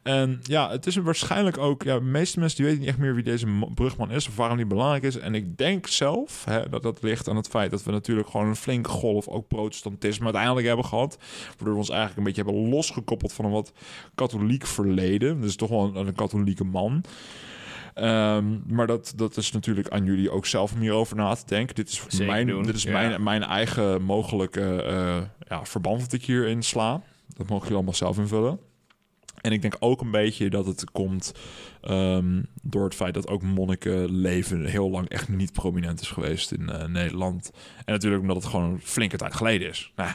[0.03, 1.83] En ja, het is waarschijnlijk ook...
[1.83, 4.29] Ja, de meeste mensen die weten niet echt meer wie deze ma- brugman is...
[4.29, 5.18] of waarom die belangrijk is.
[5.18, 7.70] En ik denk zelf hè, dat dat ligt aan het feit...
[7.70, 11.18] dat we natuurlijk gewoon een flinke golf ook protestantisme uiteindelijk hebben gehad.
[11.47, 13.33] Waardoor we ons eigenlijk een beetje hebben losgekoppeld...
[13.33, 13.72] van een wat
[14.14, 15.41] katholiek verleden.
[15.41, 17.04] Dus toch wel een katholieke man.
[17.94, 21.74] Ehm, maar dat, dat is natuurlijk aan jullie ook zelf om hierover na te denken.
[21.74, 22.92] Dit is, Zeker mijn, doen, dit is ja.
[22.92, 25.16] mijn, mijn eigen mogelijke eh,
[25.48, 27.02] ja, verband dat ik hierin sla.
[27.36, 28.58] Dat mogen jullie allemaal zelf invullen.
[29.40, 31.32] En ik denk ook een beetje dat het komt
[31.80, 36.68] ehm, door het feit dat ook monnikenleven heel lang echt niet prominent is geweest in
[36.68, 37.50] eh, Nederland.
[37.84, 39.92] En natuurlijk omdat het gewoon een flinke tijd geleden is.
[39.96, 40.10] Nou,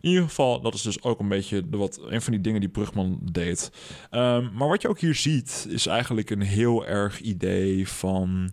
[0.00, 2.60] in ieder geval, dat is dus ook een beetje de wat, een van die dingen
[2.60, 3.70] die Brugman deed.
[4.10, 8.52] Ehm, maar wat je ook hier ziet, is eigenlijk een heel erg idee van.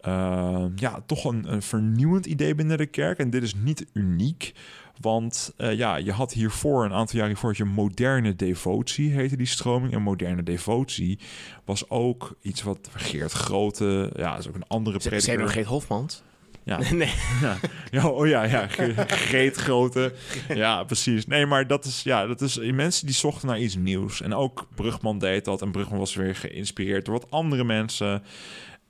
[0.00, 3.18] ehm, ja, toch een, een vernieuwend idee binnen de kerk.
[3.18, 4.52] En dit is niet uniek.
[5.00, 9.46] Want eh, ja, je had hiervoor, een aantal jaar hiervoor, je moderne devotie, heette die
[9.46, 9.92] stroming.
[9.92, 11.18] En moderne devotie
[11.64, 15.48] was ook iets wat Geert Grote, ja, dat is ook een andere er prediker.
[15.48, 16.22] geen Hofmans?
[16.64, 16.78] Ja.
[16.92, 17.12] nee.
[17.40, 17.56] Ja,
[17.90, 18.68] ja, oh ja, ja.
[18.68, 20.12] Ge- Greet Grote.
[20.54, 21.26] Ja, precies.
[21.26, 24.22] Nee, maar dat is, ja, dat is mensen die zochten naar iets nieuws.
[24.22, 25.62] En ook Brugman deed dat.
[25.62, 28.22] En Brugman was weer geïnspireerd door wat andere mensen.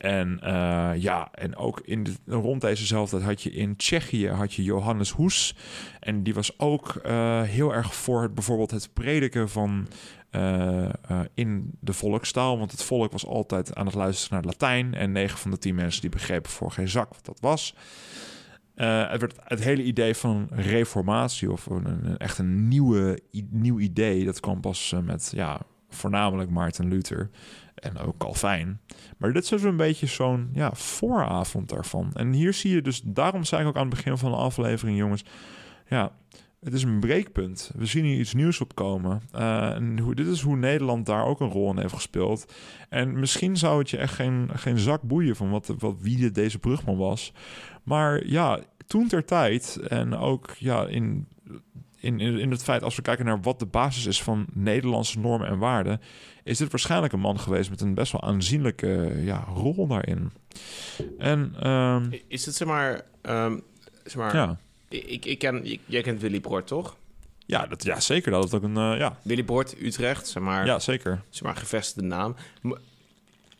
[0.05, 4.62] En eh, ja, en ook in de, rond dezezelfde had je in Tsjechië had je
[4.62, 5.57] Johannes Hoes.
[6.00, 9.88] En die was ook eh, heel erg voor het, bijvoorbeeld het prediken van
[10.30, 10.88] eh,
[11.34, 12.59] in de volkstaal.
[12.59, 14.94] Want het volk was altijd aan het luisteren naar Latijn.
[14.94, 17.74] En 9 van de 10 mensen die begrepen voor geen zak wat dat was.
[18.74, 24.40] Het, werd, het hele idee van reformatie of een, echt een nieuwe, nieuw idee, dat
[24.40, 25.61] kwam pas met ja,
[25.95, 27.30] voornamelijk Maarten Luther
[27.74, 28.80] en ook Calvijn.
[29.16, 32.11] Maar dit is dus een beetje zo'n ja, vooravond daarvan.
[32.12, 34.99] En hier zie je dus, daarom zei ik ook aan het begin van de aflevering,
[34.99, 35.24] jongens,
[35.88, 36.12] ja,
[36.64, 37.70] het is een breekpunt.
[37.76, 39.22] We zien hier iets nieuws opkomen.
[39.32, 42.53] Eh, en dit is hoe Nederland daar ook een rol in heeft gespeeld.
[42.88, 46.34] En misschien zou het je echt geen, geen zak boeien van wat, wat, wie dit
[46.34, 47.32] deze brugman was.
[47.82, 51.28] Maar ja, toen ter tijd en ook ja, in,
[52.05, 55.48] in, in, het feit als we kijken naar wat de basis is van Nederlandse normen
[55.48, 56.00] en waarden,
[56.44, 60.30] is dit waarschijnlijk een man geweest met een best wel aanzienlijke ja, rol daarin.
[61.18, 63.02] En ehm, Is het zeg maar...
[63.22, 63.59] ehm,
[64.05, 64.57] zeg maar ja.
[64.88, 66.96] ik, ik ken, ik- jij kent Willy Broert, toch?
[67.46, 68.30] Ja, dat, ja, zeker.
[68.30, 68.76] Dat is ook een.
[68.76, 71.20] eh, ja, Willy Broert, Utrecht, zeg maar, ja, zeker.
[71.30, 72.36] zeg maar gevestigde naam.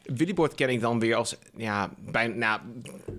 [0.07, 2.61] M- Willy Broert ken ik dan weer als, ja, bijna, nou,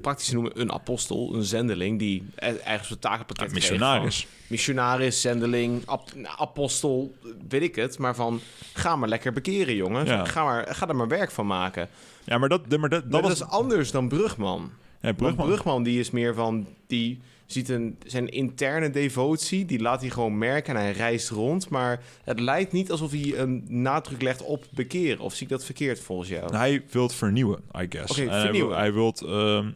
[0.02, 4.20] praktisch noemen een apostel, een zendeling, die e- eigenlijk zo'n takenpakket Ja, kreeg missionaris.
[4.22, 7.16] van Missionaris, zendeling, ap- apostel,
[7.48, 7.98] weet ik het.
[7.98, 8.40] Maar van,
[8.74, 10.06] ga maar lekker bekeren, jongen.
[10.06, 10.26] Ja.
[10.26, 11.90] Ga, maar, ga er maar werk van maken.
[12.24, 13.32] Ja, maar dat, maar dat, dat Dat, was.
[13.32, 14.60] is anders dan Brugman.
[14.62, 15.16] ja, Brugman.
[15.16, 15.46] Brugman.
[15.48, 20.38] Brugman die is meer van, die ziet een, zijn interne devotie, die laat hij gewoon
[20.38, 21.70] merken en hij reist rond.
[21.70, 25.20] Maar het lijkt niet alsof hij een nadruk legt op bekeren.
[25.20, 26.56] Of zie ik dat verkeerd volgens jou?
[26.56, 28.12] Hij wilt vernieuwen, I guess.
[28.12, 28.70] Oké, En hij vernieuwen.
[28.70, 29.22] wil- Hij wilt.
[29.22, 29.70] ehm,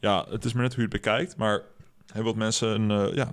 [0.00, 1.36] ja, het is maar net hoe je het bekijkt.
[1.36, 1.62] Maar
[2.12, 2.90] hij wil mensen een.
[3.10, 3.32] eh, ja,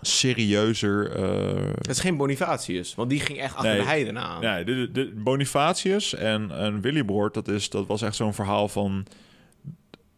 [0.00, 1.10] serieuzer.
[1.16, 3.80] eh, Het is geen Bonifatius, want die ging echt achter Nee.
[3.80, 4.40] de heiden aan.
[4.42, 9.06] Ja, de, de Bonifatius en, en Willibord, dat, is, dat was echt zo'n verhaal van...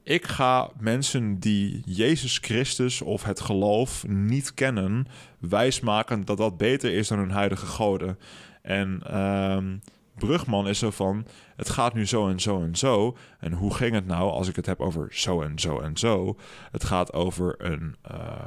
[0.04, 5.06] Ik ga mensen die Jezus Christus of het geloof niet kennen...
[5.38, 8.18] wijsmaken dat dat beter is dan hun huidige goden.
[8.62, 9.76] En ehm,
[10.14, 11.26] Brugman is zo van...
[11.56, 13.16] Het gaat nu zo en zo en zo.
[13.38, 16.36] En hoe ging het nou als ik het heb over zo en zo en zo?
[16.70, 17.96] Het gaat over een...
[18.02, 18.46] eh,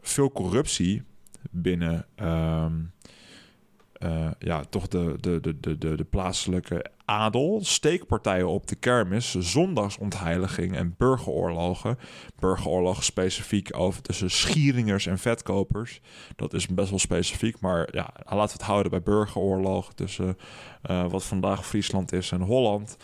[0.00, 1.02] veel corruptie
[1.50, 2.06] binnen...
[2.14, 2.72] ehm,
[3.92, 9.34] eh, ja, toch de, de, de, de, de, de plaatselijke adel, steekpartijen op de kermis,
[9.34, 11.98] zondagsontheiliging en burgeroorlogen.
[12.38, 16.00] Burgeroorlogen specifiek over tussen schieringers en vetkopers.
[16.36, 20.38] Dat is best wel specifiek, maar ja, laten we het houden bij burgeroorlog tussen
[20.82, 22.96] eh, wat vandaag Friesland is en Holland.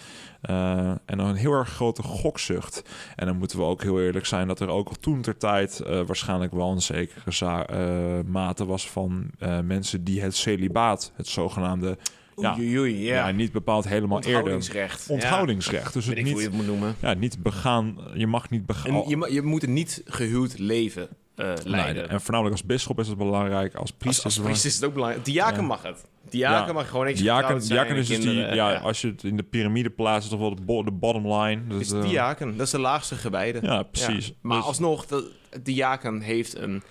[0.51, 2.83] Uh, en een heel erg grote gokzucht.
[3.17, 6.01] En dan moeten we ook heel eerlijk zijn dat er ook toen ter tijd uh,
[6.07, 9.31] waarschijnlijk wel een zekere mate was van
[9.65, 11.99] mensen die het celibaat, het zogenaamde
[12.41, 13.27] ja, oei, oei, ja.
[13.27, 13.31] ja.
[13.31, 15.01] niet bepaald helemaal Onthoudingsrecht.
[15.01, 15.15] eerder.
[15.15, 15.93] Onthoudingsrecht.
[15.93, 16.95] Dus het niet, hoe je het moet noemen.
[17.01, 17.99] Ja, niet begaan.
[18.15, 19.09] Je mag niet begaan.
[19.09, 22.09] Je, je moet een niet gehuwd leven uh, leiden.
[22.09, 23.75] En voornamelijk als bisschop is het belangrijk.
[23.75, 25.25] Als priester, als, als priester is het ook belangrijk.
[25.25, 25.67] Diaken ja.
[25.67, 26.05] mag het.
[26.31, 26.73] Diaken ja.
[26.73, 27.79] mag gewoon niks diaken, zijn.
[27.79, 30.41] Diaken is dus die, ja, ja, als je het in de piramide plaatst, is toch
[30.41, 31.79] wel de, bo de bottom line.
[31.79, 33.59] Is uh, diaken, dat is de laagste gewijde.
[33.63, 34.33] Ja, precies.
[34.41, 35.33] Maar dus, alsnog, de
[35.63, 36.83] diaken heeft een,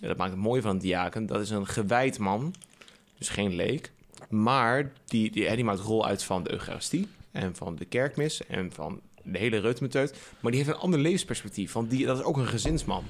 [0.00, 2.54] dat maakt het mooi van een diaken, dat is een gewijd man,
[3.18, 3.92] dus geen leek.
[4.28, 8.72] Maar die, die, die maakt rol uit van de Eucharistie en van de kerkmis en
[8.72, 10.18] van de hele reutemeteut.
[10.40, 11.72] Maar die heeft een ander levensperspectief.
[11.72, 13.04] Want die, dat is ook een gezinsman.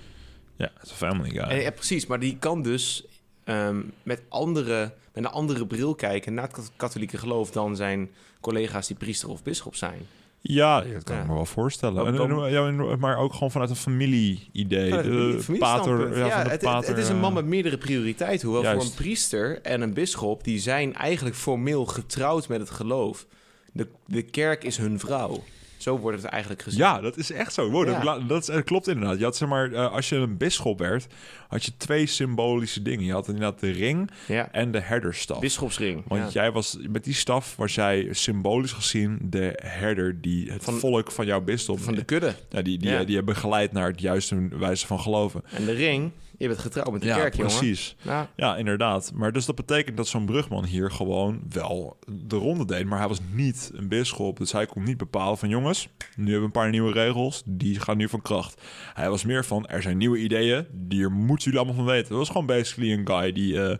[0.57, 1.41] Ja, het is een family guy.
[1.41, 2.07] En, ja, precies.
[2.07, 3.05] Maar die kan dus
[3.45, 8.87] um, met, andere, met een andere bril kijken naar het katholieke geloof dan zijn collega's
[8.87, 10.07] die priester of bisschop zijn.
[10.43, 11.22] Ja, dat kan ja.
[11.22, 12.07] ik me wel voorstellen.
[12.07, 14.88] En, en, ja, maar ook gewoon vanuit een familie-idee.
[14.88, 18.49] Ja, de pater, ja, het, pater, het, is een man met meerdere prioriteiten.
[18.49, 18.80] Hoewel Juist.
[18.80, 20.45] voor een priester en een bisschop...
[20.45, 23.26] die zijn eigenlijk formeel getrouwd met het geloof.
[23.72, 25.43] De, de kerk is hun vrouw.
[25.83, 26.81] Zo wordt het eigenlijk gezien.
[26.81, 27.70] Ja, dat is echt zo.
[27.70, 28.01] Wow, ja.
[28.01, 29.18] dat, dat, dat, klopt inderdaad.
[29.18, 31.07] Je had zeg maar, uh, als je een bisschop werd,
[31.49, 33.05] had je twee symbolische dingen.
[33.05, 34.53] Je had inderdaad de ring ja.
[34.53, 35.41] en de herderstaf.
[35.41, 36.05] Bisschopsring.
[36.07, 40.74] Want jij was met die staf was jij symbolisch gezien de herder die het van,
[40.74, 42.35] volk van jouw bisschop van de kudde.
[42.49, 45.43] Ja, die die, die hebben geleid naar het juiste wijze van geloven.
[45.51, 47.97] En de ring je bent getrouwd met de ja, kerk, precies.
[48.05, 48.18] jongen.
[48.18, 48.30] Ja.
[48.36, 49.12] ja, inderdaad.
[49.14, 52.86] Maar dus dat betekent dat zo'n brugman hier gewoon wel de ronde deed.
[52.86, 54.38] Maar hij was niet een bisschop.
[54.38, 55.49] Dus hij kon niet bepalen van...
[55.49, 57.43] jongens, nu hebben we een paar nieuwe regels.
[57.47, 58.62] Die gaan nu van kracht.
[58.95, 60.66] Hij was meer van, er zijn nieuwe ideeën.
[60.88, 62.09] Hier moeten jullie allemaal van weten.
[62.09, 63.53] Dat was gewoon basically een guy die...
[63.53, 63.74] Uh,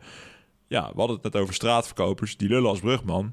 [0.67, 2.37] ja, we hadden het net over straatverkopers.
[2.37, 3.33] Die lullen als brugman.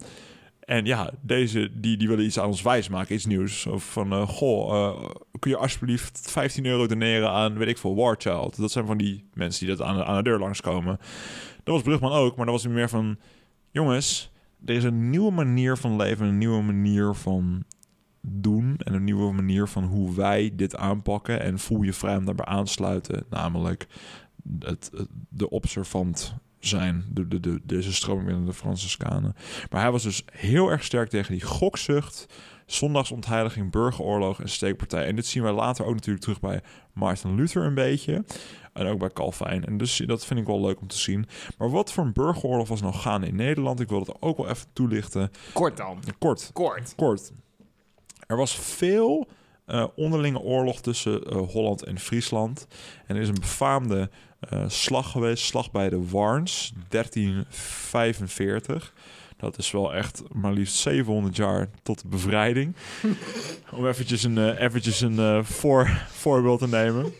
[0.67, 3.65] En ja, deze die, die willen iets aan ons wijsmaken, iets nieuws.
[3.65, 5.09] Of van, uh, goh, uh,
[5.39, 8.57] kun je alsjeblieft 15 euro doneren aan, weet ik veel, War Child.
[8.57, 10.97] Dat zijn van die mensen die dat aan, aan de deur langskomen.
[11.63, 13.17] Dat was Brugman ook, maar dat was meer van...
[13.71, 14.31] Jongens,
[14.65, 17.63] er is een nieuwe manier van leven, een nieuwe manier van
[18.21, 18.75] doen...
[18.77, 21.41] en een nieuwe manier van hoe wij dit aanpakken.
[21.41, 23.25] En voel je vrij om daarbij aansluiten.
[23.29, 23.87] Namelijk
[24.59, 24.91] het,
[25.29, 29.35] de observant zijn, de, de, de, deze stroming binnen de Franciscanen.
[29.69, 32.25] Maar hij was dus heel erg sterk tegen die gokzucht,
[32.65, 35.05] zondagsontheiliging, burgeroorlog en steekpartij.
[35.05, 36.61] En dit zien wij later ook natuurlijk terug bij
[36.93, 38.23] Martin Luther een beetje.
[38.73, 39.65] En ook bij Calvijn.
[39.65, 41.25] En dus dat vind ik wel leuk om te zien.
[41.57, 43.79] Maar wat voor een burgeroorlog was nou gaande in Nederland?
[43.79, 45.31] Ik wil het ook wel even toelichten.
[45.53, 45.99] Kort dan.
[46.17, 46.49] Kort.
[46.53, 46.95] Kort.
[46.95, 47.31] Kort.
[48.27, 49.27] Er was veel
[49.67, 52.67] uh, onderlinge oorlog tussen uh, Holland en Friesland.
[53.05, 54.09] En er is een befaamde
[54.53, 58.93] uh, slag geweest, slag bij de Warns, 1345.
[59.37, 62.75] Dat is wel echt maar liefst 700 jaar tot de bevrijding.
[63.75, 67.13] Om eventjes een, eventjes een voor, voorbeeld te nemen.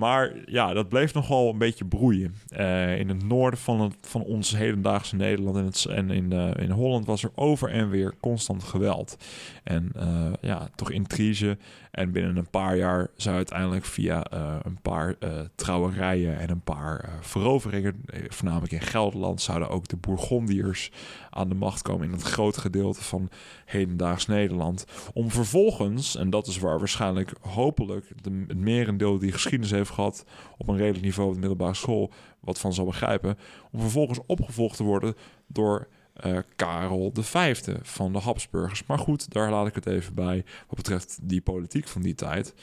[0.00, 2.34] Maar ja, dat bleef nogal een beetje broeien.
[2.56, 7.06] Uh, in het noorden van, van ons hedendaagse Nederland en, en in, uh, in Holland
[7.06, 9.16] was er over en weer constant geweld.
[9.64, 11.58] En uh, ja, toch intrige.
[11.90, 14.32] En binnen een paar jaar zou uiteindelijk via
[14.64, 15.14] een paar
[15.54, 20.90] trouwerijen en een paar veroveringen, voornamelijk in Gelderland, zouden ook de Bourgondiërs
[21.30, 23.30] aan de macht komen in het grote gedeelte van
[23.64, 24.84] hedendaags Nederland.
[25.14, 30.24] Om vervolgens, en dat is waar waarschijnlijk hopelijk de, het merendeel die geschiedenis heeft gehad
[30.58, 33.38] op een redelijk niveau op de middelbare school, wat van zal begrijpen,
[33.70, 35.14] om vervolgens opgevolgd te worden
[35.46, 35.88] door
[36.26, 38.86] uh, Karel V van de Habsburgers.
[38.86, 42.54] Maar goed, daar laat ik het even bij wat betreft die politiek van die tijd.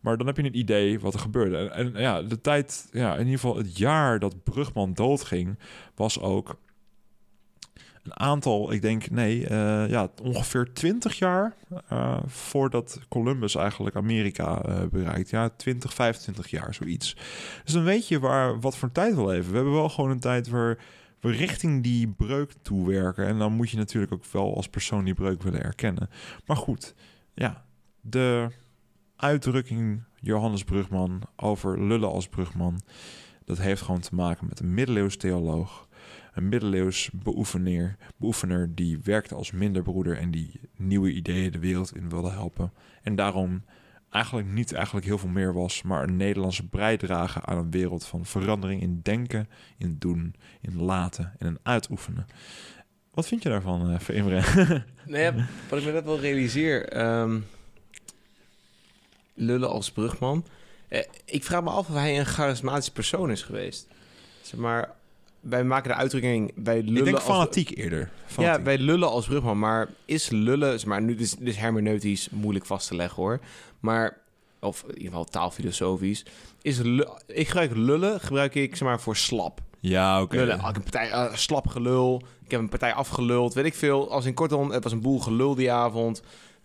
[0.00, 1.56] Maar dan heb je een idee wat er gebeurde.
[1.56, 5.58] En, ja, de tijd, ja, in ieder geval het jaar dat Brugman doodging,
[5.94, 6.56] was ook
[8.06, 11.54] een aantal, ik denk, nee, uh, ja, ongeveer 20 jaar
[11.92, 15.30] uh, voordat Columbus eigenlijk Amerika uh, bereikt.
[15.30, 17.16] Ja, 20, 25 jaar, zoiets.
[17.64, 19.50] Dus dan weet je waar, wat voor tijd we leven.
[19.50, 20.78] We hebben wel gewoon een tijd waar
[21.30, 23.26] richting die breuk toe werken.
[23.26, 26.10] En dan moet je natuurlijk ook wel als persoon die breuk willen erkennen.
[26.46, 26.94] Maar goed,
[27.34, 27.64] ja,
[28.00, 28.48] de
[29.16, 32.80] uitdrukking Johannes Brugman over lullen als Brugman,
[33.44, 35.86] dat heeft gewoon te maken met een middeleeuws theoloog
[36.36, 42.08] een middeleeuws beoefener, beoefener die werkte als minderbroeder en die nieuwe ideeën de wereld in
[42.08, 42.72] wilde helpen.
[43.02, 43.62] En daarom
[44.16, 48.26] eigenlijk niet eigenlijk heel veel meer was, maar een Nederlandse bijdrage aan een wereld van
[48.26, 49.48] verandering in denken,
[49.78, 52.26] in doen, in laten en in uitoefenen.
[53.10, 54.42] Wat vind je daarvan, uh, Imre?
[55.06, 55.34] nee, ja,
[55.68, 56.88] wat ik me net wel realiseer...
[56.88, 57.38] ehm,
[59.36, 60.44] lullen als brugman.
[60.88, 63.88] Eh, ik vraag me af of hij een charismatische persoon is geweest.
[64.42, 64.94] Zeg maar,
[65.48, 66.52] wij maken de uitdrukking...
[66.54, 67.98] Wij lullen Ik denk als- fanatiek eerder.
[68.00, 68.64] Ja, Fanatiek.
[68.64, 70.78] wij lullen als brugman, maar is lullen...
[70.78, 73.40] zeg Maar nu is, is hermeneutisch moeilijk vast te leggen hoor.
[73.80, 74.18] Maar,
[74.60, 76.24] of in ieder geval taalfilosofisch...
[76.62, 76.78] Is
[77.26, 79.60] ik gebruik lullen, gebruik ik zeg maar voor slap.
[79.80, 80.42] Ja, oké.
[80.42, 82.22] Ik heb een partij eh, slap gelul.
[82.44, 84.10] Ik heb een partij afgeluld, weet ik veel.
[84.10, 86.22] Als in kortom, het was een boel gelul die avond.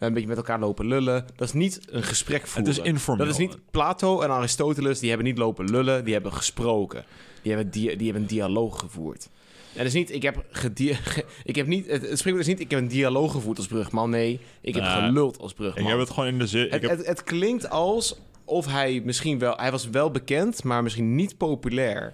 [0.08, 1.26] Een beetje met elkaar lopen lullen.
[1.36, 2.72] Dat is niet een gesprek Het voeren.
[2.72, 3.26] is informeel.
[3.26, 7.06] Dat is niet Plato en Aristoteles, die hebben niet lopen lullen, die hebben gesproken.
[7.42, 9.30] Die hebben, die hebben een dialoog gevoerd.
[9.72, 10.72] En dat is niet, ik heb, ge-
[11.44, 14.10] ik heb niet, het, het spreekwoord is niet, ik heb een dialoog gevoerd als brugman.
[14.10, 15.84] Nee, ik heb geluld als brugman.
[15.84, 16.68] Ik heb het gewoon in de zin...
[16.70, 20.84] Het, heb, het, het klinkt als of hij misschien wel, hij was wel bekend, maar
[20.84, 22.14] misschien niet populair.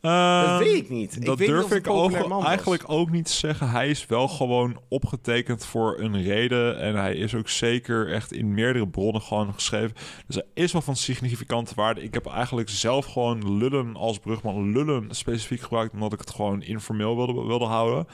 [0.00, 1.10] Dat Ehm, weet ik niet.
[1.12, 2.12] Dat ik weet niet durf ik ook,
[2.44, 3.70] eigenlijk ook niet te zeggen.
[3.70, 6.80] Hij is wel gewoon opgetekend voor een reden.
[6.80, 9.96] En hij is ook zeker echt in meerdere bronnen gewoon geschreven.
[10.26, 12.02] Dus hij is wel van significante waarde.
[12.02, 14.72] Ik heb eigenlijk zelf gewoon lullen als brugman.
[14.72, 18.06] Lullen specifiek gebruikt omdat ik het gewoon informeel wilde, wilde houden.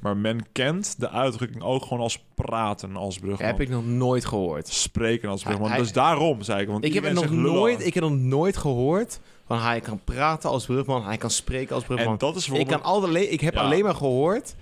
[0.00, 3.46] Maar men kent de uitdrukking ook gewoon als praten als brugman.
[3.46, 4.68] Heb ik nog nooit gehoord.
[4.68, 5.68] Spreken als brugman.
[5.68, 6.68] Hij- dus daarom zei ik.
[6.68, 10.50] Want Ik heb, het nog nooit, ik heb nog nooit gehoord van hij kan praten
[10.50, 12.12] als brugman, hij kan spreken als brugman.
[12.12, 14.54] En dat is ik, kan al ik heb alleen maar gehoord,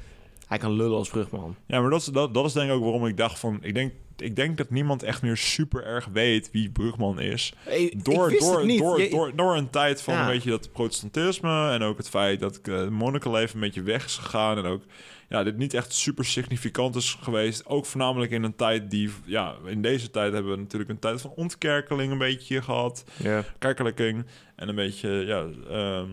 [0.51, 1.57] hij kan lullen als brugman.
[1.67, 3.59] Ja, maar dat is, dat, dat is denk ik ook waarom ik dacht van...
[3.63, 7.53] Ik denk, ik denk dat niemand echt meer super erg weet wie Brugman is.
[7.65, 10.21] Door, ik door, door, Je- door, door een tijd van Ja.
[10.21, 11.71] een beetje dat protestantisme...
[11.71, 14.59] en ook het feit dat eh, het monnikenleven een beetje weg is gegaan...
[14.59, 14.83] en ook
[15.29, 17.67] ja, dit niet echt super significant is geweest.
[17.67, 19.11] Ook voornamelijk in een tijd die...
[19.25, 23.05] Ja, in deze tijd hebben we natuurlijk een tijd van ontkerkeling een beetje gehad.
[23.23, 23.45] Ja.
[23.59, 24.27] Kerkelijking
[24.57, 25.11] en een beetje...
[25.11, 26.09] Ja, ehm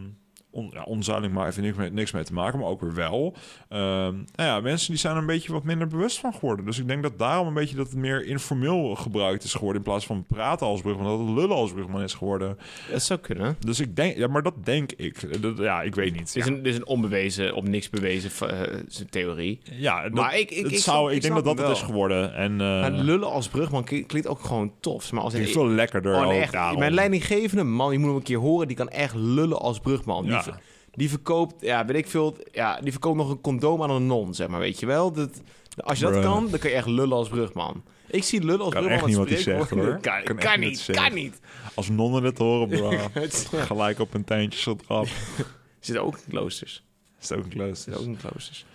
[0.58, 3.34] on, ja, onzuiling, maar er niks mee, niks mee te maken, maar ook weer wel.
[3.70, 3.82] Ehm,
[4.14, 6.66] nou ja, mensen die zijn er een beetje wat minder bewust van geworden.
[6.66, 9.78] Dus ik denk dat daarom een beetje dat het meer informeel gebruikt is geworden...
[9.78, 12.58] in plaats van praten als brugman, dat het lullen als brugman is geworden.
[12.92, 13.58] Dat zou kunnen.
[13.60, 15.42] Dus ik denk, ja, maar dat denk ik.
[15.42, 16.20] Dat, ja, ik weet niet.
[16.20, 18.62] Het is, Ja, een, is een onbewezen, op niks bewezen eh,
[19.10, 19.60] theorie.
[19.64, 22.34] ja dat, maar ik- ik- ik zou, ik, ik denk dat dat het is geworden.
[22.36, 25.12] En eh Maar lullen als brugman kli- klinkt ook gewoon tof.
[25.12, 28.16] Maar als het in, is veel lekkerder oh, echt, mijn leidinggevende man, je moet hem
[28.18, 30.24] een keer horen, die kan echt lullen als brugman.
[30.24, 30.44] Die, Ja.
[30.92, 34.34] Die verkoopt, ja, weet ik veel, ja, die verkoopt nog een condoom aan een non,
[34.34, 35.12] zeg maar, weet je wel.
[35.12, 35.42] Dat,
[35.78, 36.24] als je dat Bruh.
[36.34, 37.84] kan, dan kan je echt lullen als brugman.
[38.08, 39.98] Ik zie lullen als Kan brugman echt niet wat hij zegt, hoor.
[40.02, 41.40] Kan, Kan kan, niet kan niet.
[41.74, 42.90] Als nonnen dit horen, bro,
[43.22, 45.08] Het gelijk op een tijntje zo trap.
[45.80, 46.84] zit ook in kloosters.
[47.22, 47.82] Is het ook een klus.
[47.82, 48.66] Zit ook in kloosters.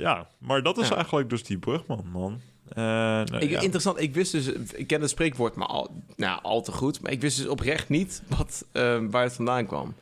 [0.00, 0.94] Ja, maar dat is Ja.
[0.94, 2.40] eigenlijk dus die brugman, man.
[2.68, 3.60] Eh, nou, Ik, ja.
[3.60, 7.12] Interessant, ik wist dus, ik ken het spreekwoord maar al, nou, al te goed, maar
[7.12, 9.94] ik wist dus oprecht niet wat, eh, waar het vandaan kwam.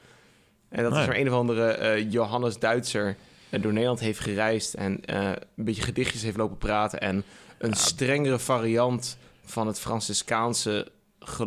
[0.75, 3.17] En dat is maar een of andere eh, Johannes Duitser
[3.51, 7.25] eh, door Nederland heeft gereisd en eh, een beetje gedichtjes heeft lopen praten en
[7.59, 10.89] een strengere variant van het Franciscaanse,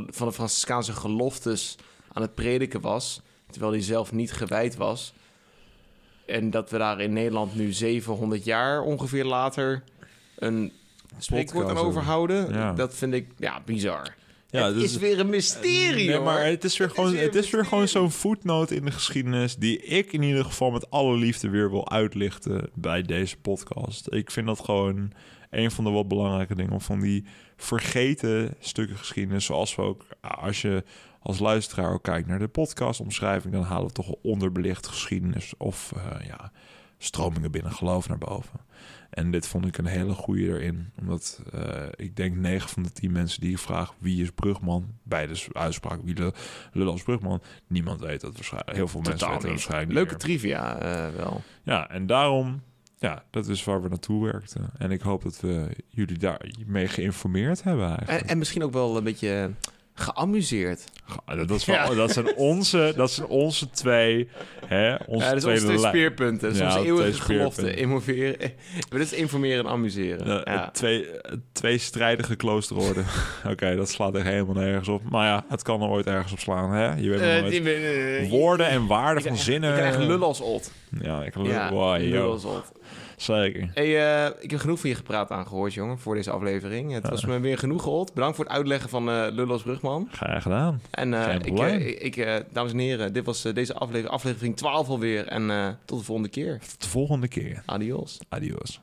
[0.10, 1.76] van de Franciscaanse geloftes
[2.14, 5.14] aan het prediken was, terwijl hij zelf niet gewijd was.
[6.26, 9.84] En dat we daar in Nederland nu 700 jaar ongeveer later
[10.36, 10.74] een
[11.18, 12.54] spreekwoord aan overhouden.
[12.54, 12.74] Ja.
[12.74, 14.16] Dat vind ik ja, bizar.
[14.50, 16.24] Ja, het dus- is weer een mysterie, Nee, hoor.
[16.26, 18.86] maar het is weer Het gewoon, is weer het is weer gewoon zo'n voetnoot in
[18.86, 23.38] de geschiedenis die ik in ieder geval met alle liefde weer wil uitlichten bij deze
[23.38, 24.14] podcast.
[24.14, 25.12] Ik vind dat gewoon
[25.50, 27.26] een van de wat belangrijke dingen om van die
[27.58, 30.84] vergeten stukken geschiedenis, zoals we ook als je
[31.22, 36.28] als luisteraar ook kijkt naar de podcastomschrijving, dan halen we toch onderbelicht geschiedenis of eh,
[36.28, 36.52] ja,
[36.98, 38.60] stromingen binnen geloof naar boven.
[39.18, 40.92] En dit vond ik een hele goede erin.
[41.00, 44.94] Omdat eh, ik denk 9 van de 10 mensen die je vraagt wie is Brugman,
[45.04, 46.34] bij de uitspraak wie de
[46.72, 48.78] lullen als Brugman, niemand weet dat waarschijnlijk.
[48.78, 51.42] Heel veel mensen weten dat waarschijnlijk Leuke trivia eh, wel.
[51.64, 52.62] Ja, en daarom,
[52.98, 54.70] ja, dat is waar we naartoe werkten.
[54.78, 58.22] En ik hoop dat we jullie daarmee geïnformeerd hebben eigenlijk.
[58.22, 59.52] En, en misschien ook wel een beetje
[60.00, 60.84] geamuseerd.
[61.26, 61.94] Dat, is wel, Ja.
[61.96, 64.30] dat, zijn onze, dat zijn onze twee,
[64.66, 66.42] hè, onze Ja, dat is twee, onze twee speerpunten.
[66.48, 67.74] Dat is Ja, onze eeuwige gelofte.
[67.74, 68.38] Informeren.
[68.90, 70.42] Dit is informeren en amuseren.
[70.46, 70.70] Ja.
[70.72, 71.06] twee,
[71.52, 73.06] twee strijdige kloosterorden.
[73.52, 75.02] Oké, dat slaat echt helemaal nergens op.
[75.10, 76.72] Maar ja, het kan er ooit ergens op slaan.
[76.72, 76.94] Hè?
[76.94, 77.64] Je weet Eh, nooit.
[77.64, 79.70] die- Woorden en waarden van zinnen.
[79.70, 80.72] Je kan echt lullen als ot.
[81.02, 81.46] Ja, ik lul.
[81.46, 82.32] Ja, wow, yo.
[82.32, 82.72] als ot.
[83.18, 83.70] Zeker.
[83.74, 86.92] Hey, eh, ik heb genoeg van je gepraat aangehoord, jongen, voor deze aflevering.
[86.92, 88.14] Het was me weer genoeg gehold.
[88.14, 90.08] Bedankt voor het uitleggen van Lullen als Brugman.
[90.12, 90.82] Graag gedaan.
[90.90, 91.36] En eh,
[92.00, 95.28] ik, ik dames en heren, dit was deze aflevering, aflevering 12 alweer.
[95.28, 96.60] En tot de volgende keer.
[96.60, 97.64] Tot de volgende keer.
[97.66, 98.20] Adios.
[98.30, 98.82] Adios.